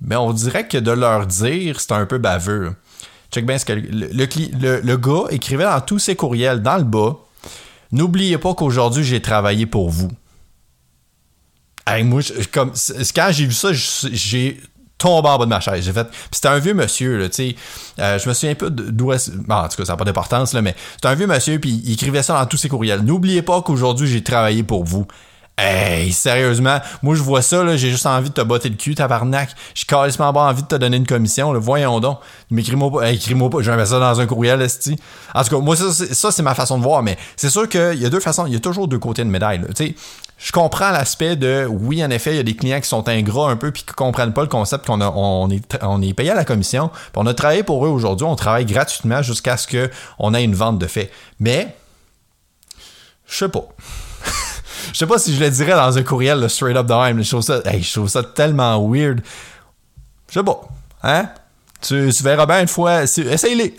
Mais 0.00 0.14
on 0.14 0.32
dirait 0.32 0.68
que 0.68 0.78
de 0.78 0.92
leur 0.92 1.26
dire, 1.26 1.80
c'est 1.80 1.90
un 1.90 2.06
peu 2.06 2.18
baveux. 2.18 2.76
Bien 3.44 3.58
ce 3.58 3.64
que 3.64 3.72
le, 3.72 4.96
gars 4.96 5.24
écrivait 5.30 5.64
dans 5.64 5.80
tous 5.80 5.98
ses 5.98 6.16
courriels, 6.16 6.62
dans 6.62 6.78
le 6.78 6.84
bas, 6.84 7.16
N'oubliez 7.92 8.38
pas 8.38 8.54
qu'aujourd'hui, 8.54 9.04
j'ai 9.04 9.22
travaillé 9.22 9.66
pour 9.66 9.90
vous. 9.90 10.10
moi, 12.04 12.20
quand 12.52 13.30
j'ai 13.30 13.46
vu 13.46 13.52
ça, 13.52 13.68
j'ai 13.72 14.60
tombé 14.98 15.28
en 15.28 15.38
bas 15.38 15.44
de 15.44 15.50
ma 15.50 15.60
chaise. 15.60 15.84
J'ai 15.84 15.92
c'était 16.32 16.48
un 16.48 16.58
vieux 16.58 16.74
monsieur, 16.74 17.28
tu 17.28 17.34
sais. 17.34 17.56
Euh, 17.98 18.18
je 18.18 18.28
me 18.28 18.34
souviens 18.34 18.54
pas 18.54 18.70
d'où 18.70 19.12
est 19.12 19.30
En 19.48 19.68
tout 19.68 19.76
cas, 19.76 19.84
ça 19.84 19.92
n'a 19.92 19.96
pas 19.96 20.04
d'importance, 20.04 20.54
mais 20.54 20.74
c'est 21.00 21.06
un 21.06 21.14
vieux 21.14 21.26
monsieur, 21.26 21.58
puis 21.58 21.80
il 21.84 21.92
écrivait 21.92 22.22
ça 22.22 22.38
dans 22.38 22.46
tous 22.46 22.56
ses 22.56 22.68
courriels. 22.68 23.02
N'oubliez 23.02 23.42
pas 23.42 23.62
qu'aujourd'hui, 23.62 24.08
j'ai 24.08 24.22
travaillé 24.22 24.62
pour 24.62 24.84
vous. 24.84 25.06
Hey, 25.58 26.12
sérieusement, 26.12 26.80
moi 27.02 27.14
je 27.14 27.22
vois 27.22 27.40
ça, 27.40 27.64
là, 27.64 27.78
j'ai 27.78 27.88
juste 27.88 28.04
envie 28.04 28.28
de 28.28 28.34
te 28.34 28.42
botter 28.42 28.68
le 28.68 28.74
cul, 28.74 28.94
tabarnak. 28.94 29.48
J'ai 29.74 29.86
carrément 29.86 30.30
pas 30.34 30.42
envie 30.42 30.62
de 30.62 30.68
te 30.68 30.74
donner 30.74 30.98
une 30.98 31.06
commission, 31.06 31.50
là. 31.50 31.58
voyons 31.58 31.98
donc. 31.98 32.18
Mais 32.50 32.60
écris-moi 32.60 32.90
pas, 32.90 33.10
écris-moi 33.10 33.48
pas, 33.48 33.62
je 33.62 33.70
vais 33.70 33.86
ça 33.86 33.98
dans 33.98 34.20
un 34.20 34.26
courriel, 34.26 34.60
esti. 34.60 34.98
En 35.34 35.42
tout 35.42 35.56
cas, 35.56 35.62
moi 35.62 35.74
ça, 35.74 36.30
c'est, 36.30 36.42
ma 36.42 36.54
façon 36.54 36.76
de 36.76 36.82
voir, 36.82 37.02
mais 37.02 37.16
c'est 37.36 37.48
sûr 37.48 37.70
qu'il 37.70 37.94
y 37.94 38.04
a 38.04 38.10
deux 38.10 38.20
façons, 38.20 38.44
il 38.44 38.52
y 38.52 38.56
a 38.56 38.60
toujours 38.60 38.86
deux 38.86 38.98
côtés 38.98 39.24
de 39.24 39.30
médaille. 39.30 39.62
Tu 39.74 39.86
sais, 39.86 39.94
je 40.36 40.52
comprends 40.52 40.90
l'aspect 40.90 41.36
de, 41.36 41.66
oui, 41.66 42.04
en 42.04 42.10
effet, 42.10 42.34
il 42.34 42.36
y 42.36 42.40
a 42.40 42.42
des 42.42 42.54
clients 42.54 42.80
qui 42.82 42.88
sont 42.88 43.08
ingrats 43.08 43.50
un 43.50 43.56
peu 43.56 43.70
puis 43.72 43.82
qui 43.82 43.94
comprennent 43.94 44.34
pas 44.34 44.42
le 44.42 44.48
concept 44.48 44.84
qu'on 44.84 45.00
a, 45.00 45.08
on 45.08 45.48
est, 45.48 45.78
on 45.80 46.02
est 46.02 46.12
payé 46.12 46.32
à 46.32 46.34
la 46.34 46.44
commission, 46.44 46.88
puis 46.88 47.12
on 47.14 47.24
a 47.24 47.32
travaillé 47.32 47.62
pour 47.62 47.86
eux 47.86 47.88
aujourd'hui, 47.88 48.26
on 48.26 48.36
travaille 48.36 48.66
gratuitement 48.66 49.22
jusqu'à 49.22 49.56
ce 49.56 49.66
qu'on 49.66 50.34
ait 50.34 50.44
une 50.44 50.54
vente 50.54 50.78
de 50.78 50.86
fait. 50.86 51.10
Mais, 51.40 51.74
je 53.26 53.36
sais 53.36 53.48
pas. 53.48 53.66
Je 54.96 55.00
sais 55.00 55.06
pas 55.06 55.18
si 55.18 55.34
je 55.36 55.44
le 55.44 55.50
dirais 55.50 55.72
dans 55.72 55.98
un 55.98 56.02
courriel, 56.02 56.40
le 56.40 56.48
straight 56.48 56.74
up 56.74 56.86
de 56.86 56.94
même. 56.94 57.22
Je 57.22 57.28
trouve 57.28 57.42
ça, 57.42 57.60
je 57.70 57.92
trouve 57.92 58.08
ça 58.08 58.22
tellement 58.22 58.82
weird. 58.90 59.20
Je 60.30 60.38
sais 60.38 60.42
pas. 60.42 60.58
Hein? 61.02 61.28
Tu, 61.82 62.08
verras 62.22 62.46
bien 62.46 62.62
une 62.62 62.66
fois. 62.66 63.02
essaye-les. 63.02 63.76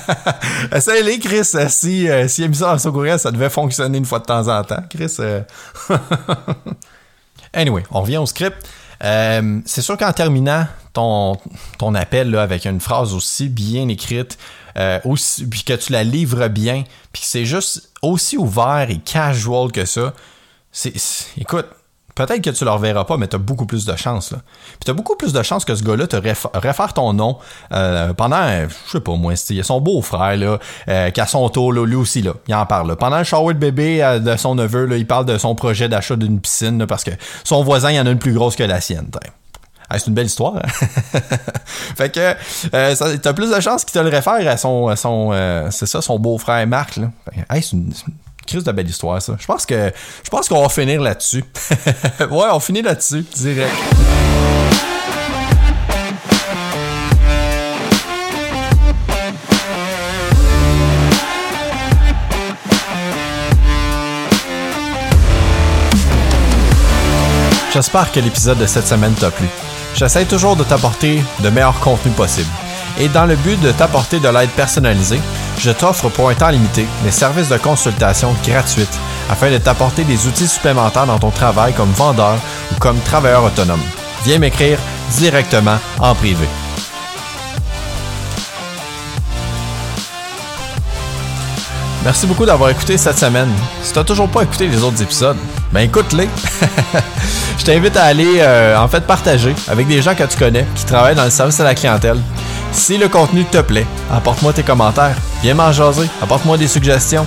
essaye-les, 0.74 1.18
Chris. 1.18 1.44
Si, 1.68 2.08
euh, 2.08 2.26
si 2.26 2.40
il 2.40 2.44
a 2.46 2.48
mis 2.48 2.54
ça 2.54 2.72
dans 2.72 2.78
son 2.78 2.90
courriel, 2.90 3.18
ça 3.18 3.30
devait 3.30 3.50
fonctionner 3.50 3.98
une 3.98 4.06
fois 4.06 4.18
de 4.18 4.24
temps 4.24 4.48
en 4.48 4.64
temps. 4.64 4.82
Chris. 4.88 5.14
Euh. 5.20 5.42
anyway, 7.52 7.82
on 7.90 8.00
revient 8.00 8.16
au 8.16 8.24
script. 8.24 8.66
Euh, 9.02 9.60
c'est 9.64 9.82
sûr 9.82 9.96
qu'en 9.96 10.12
terminant 10.12 10.66
ton, 10.92 11.38
ton 11.78 11.94
appel 11.94 12.34
avec 12.36 12.66
une 12.66 12.80
phrase 12.80 13.14
aussi 13.14 13.48
bien 13.48 13.88
écrite, 13.88 14.38
euh, 14.76 14.98
puis 15.50 15.64
que 15.64 15.72
tu 15.72 15.92
la 15.92 16.04
livres 16.04 16.48
bien, 16.48 16.84
puis 17.12 17.22
que 17.22 17.28
c'est 17.28 17.44
juste 17.44 17.90
aussi 18.02 18.36
ouvert 18.36 18.86
et 18.90 18.98
casual 18.98 19.72
que 19.72 19.84
ça, 19.84 20.14
c'est, 20.72 20.94
écoute, 21.38 21.66
peut-être 22.14 22.42
que 22.42 22.50
tu 22.50 22.64
le 22.64 22.70
reverras 22.70 23.04
pas, 23.04 23.16
mais 23.16 23.28
tu 23.28 23.36
as 23.36 23.38
beaucoup 23.38 23.66
plus 23.66 23.84
de 23.84 23.96
chance. 23.96 24.32
Là. 24.32 24.38
Puis 24.70 24.84
tu 24.84 24.90
as 24.90 24.94
beaucoup 24.94 25.16
plus 25.16 25.32
de 25.32 25.42
chance 25.42 25.64
que 25.64 25.74
ce 25.74 25.82
gars-là 25.82 26.06
te 26.06 26.16
réfère 26.16 26.92
ton 26.92 27.12
nom 27.12 27.38
euh, 27.72 28.12
pendant, 28.14 28.42
je 28.68 28.90
sais 28.90 29.00
pas 29.00 29.14
moi, 29.16 29.34
il 29.48 29.56
y 29.56 29.60
a 29.60 29.62
son 29.62 29.80
beau-frère, 29.80 30.36
là, 30.36 30.58
euh, 30.88 31.10
qui 31.10 31.20
a 31.20 31.26
son 31.26 31.48
tour, 31.48 31.72
là, 31.72 31.84
lui 31.86 31.96
aussi, 31.96 32.22
là, 32.22 32.32
il 32.48 32.54
en 32.54 32.66
parle. 32.66 32.96
Pendant 32.96 33.18
le 33.18 33.24
shower 33.24 33.54
de 33.54 33.58
bébé 33.58 34.02
euh, 34.02 34.18
de 34.18 34.36
son 34.36 34.54
neveu, 34.54 34.86
là, 34.86 34.96
il 34.96 35.06
parle 35.06 35.26
de 35.26 35.38
son 35.38 35.54
projet 35.54 35.88
d'achat 35.88 36.16
d'une 36.16 36.40
piscine, 36.40 36.86
parce 36.86 37.04
que 37.04 37.12
son 37.44 37.62
voisin, 37.62 37.90
il 37.90 38.00
en 38.00 38.06
a 38.06 38.10
une 38.10 38.18
plus 38.18 38.32
grosse 38.32 38.56
que 38.56 38.64
la 38.64 38.80
sienne. 38.80 39.08
c'est 39.92 40.06
une 40.06 40.14
belle 40.14 40.26
histoire. 40.26 40.56
Hein? 40.56 40.88
fait 41.96 42.10
que 42.10 42.34
euh, 42.74 43.16
t'as 43.22 43.32
plus 43.32 43.50
de 43.50 43.60
chances 43.60 43.84
qu'il 43.84 43.94
te 43.94 44.04
le 44.04 44.10
réfère 44.10 44.46
à 44.48 44.56
son, 44.56 44.94
c'est 45.70 45.86
ça, 45.86 46.02
son 46.02 46.18
beau-frère 46.18 46.66
Marc. 46.66 46.96
Là. 46.96 47.10
c'est 47.50 47.72
une 47.72 47.92
de 48.58 48.72
belle 48.72 48.88
histoire, 48.88 49.22
ça. 49.22 49.36
Je 49.38 49.46
pense 49.46 49.64
que 49.64 49.92
je 50.24 50.30
pense 50.30 50.48
qu'on 50.48 50.62
va 50.62 50.68
finir 50.68 51.00
là-dessus. 51.00 51.44
ouais, 52.20 52.48
on 52.52 52.60
finit 52.60 52.82
là-dessus, 52.82 53.24
direct. 53.34 53.74
J'espère 67.72 68.10
que 68.10 68.18
l'épisode 68.18 68.58
de 68.58 68.66
cette 68.66 68.88
semaine 68.88 69.14
t'a 69.14 69.30
plu. 69.30 69.46
J'essaie 69.94 70.24
toujours 70.24 70.56
de 70.56 70.64
t'apporter 70.64 71.22
de 71.38 71.50
meilleurs 71.50 71.78
contenus 71.78 72.14
possibles. 72.16 72.50
Et 72.98 73.08
dans 73.08 73.26
le 73.26 73.36
but 73.36 73.60
de 73.60 73.72
t'apporter 73.72 74.20
de 74.20 74.28
l'aide 74.28 74.50
personnalisée, 74.50 75.20
je 75.58 75.70
t'offre 75.70 76.08
pour 76.08 76.28
un 76.28 76.34
temps 76.34 76.48
limité 76.48 76.86
des 77.04 77.10
services 77.10 77.48
de 77.48 77.56
consultation 77.56 78.34
gratuites 78.46 78.98
afin 79.30 79.50
de 79.50 79.58
t'apporter 79.58 80.04
des 80.04 80.26
outils 80.26 80.48
supplémentaires 80.48 81.06
dans 81.06 81.18
ton 81.18 81.30
travail 81.30 81.72
comme 81.72 81.92
vendeur 81.92 82.36
ou 82.72 82.74
comme 82.78 82.98
travailleur 83.00 83.44
autonome. 83.44 83.82
Viens 84.24 84.38
m'écrire 84.38 84.78
directement 85.16 85.78
en 85.98 86.14
privé. 86.14 86.46
Merci 92.02 92.26
beaucoup 92.26 92.46
d'avoir 92.46 92.70
écouté 92.70 92.96
cette 92.96 93.18
semaine. 93.18 93.50
Si 93.82 93.92
t'as 93.92 94.04
toujours 94.04 94.28
pas 94.28 94.42
écouté 94.42 94.66
les 94.68 94.82
autres 94.82 95.02
épisodes, 95.02 95.36
ben 95.70 95.80
écoute-les. 95.80 96.28
Je 97.58 97.64
t'invite 97.64 97.94
à 97.96 98.04
aller 98.04 98.38
euh, 98.38 98.78
en 98.78 98.88
fait 98.88 99.06
partager 99.06 99.54
avec 99.68 99.86
des 99.86 100.00
gens 100.00 100.14
que 100.14 100.24
tu 100.24 100.38
connais 100.38 100.64
qui 100.74 100.86
travaillent 100.86 101.14
dans 101.14 101.24
le 101.24 101.30
service 101.30 101.60
à 101.60 101.64
la 101.64 101.74
clientèle. 101.74 102.18
Si 102.72 102.96
le 102.98 103.08
contenu 103.08 103.44
te 103.44 103.58
plaît, 103.58 103.86
apporte-moi 104.10 104.52
tes 104.52 104.62
commentaires. 104.62 105.16
Viens 105.42 105.54
m'en 105.54 105.72
jaser, 105.72 106.08
apporte-moi 106.22 106.56
des 106.56 106.68
suggestions. 106.68 107.26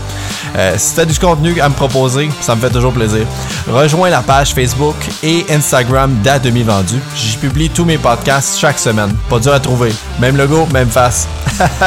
Euh, 0.56 0.76
si 0.78 0.94
tu 0.96 1.00
as 1.02 1.06
du 1.06 1.18
contenu 1.18 1.60
à 1.60 1.70
me 1.70 1.74
proposer, 1.74 2.30
ça 2.42 2.56
me 2.56 2.62
fait 2.62 2.70
toujours 2.70 2.94
plaisir. 2.94 3.26
Rejoins 3.68 4.10
la 4.10 4.22
page 4.22 4.54
Facebook 4.54 4.96
et 5.24 5.46
Instagram 5.50 6.16
d'À 6.24 6.40
Demi 6.40 6.64
Vendu. 6.64 7.00
J'y 7.16 7.38
publie 7.38 7.70
tous 7.70 7.86
mes 7.86 7.98
podcasts 7.98 8.60
chaque 8.60 8.80
semaine. 8.80 9.16
Pas 9.30 9.40
dur 9.40 9.54
à 9.54 9.60
trouver. 9.60 9.94
Même 10.20 10.38
logo, 10.38 10.68
même 10.72 10.90
face. 10.90 11.28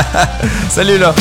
Salut 0.68 0.98
là! 0.98 1.14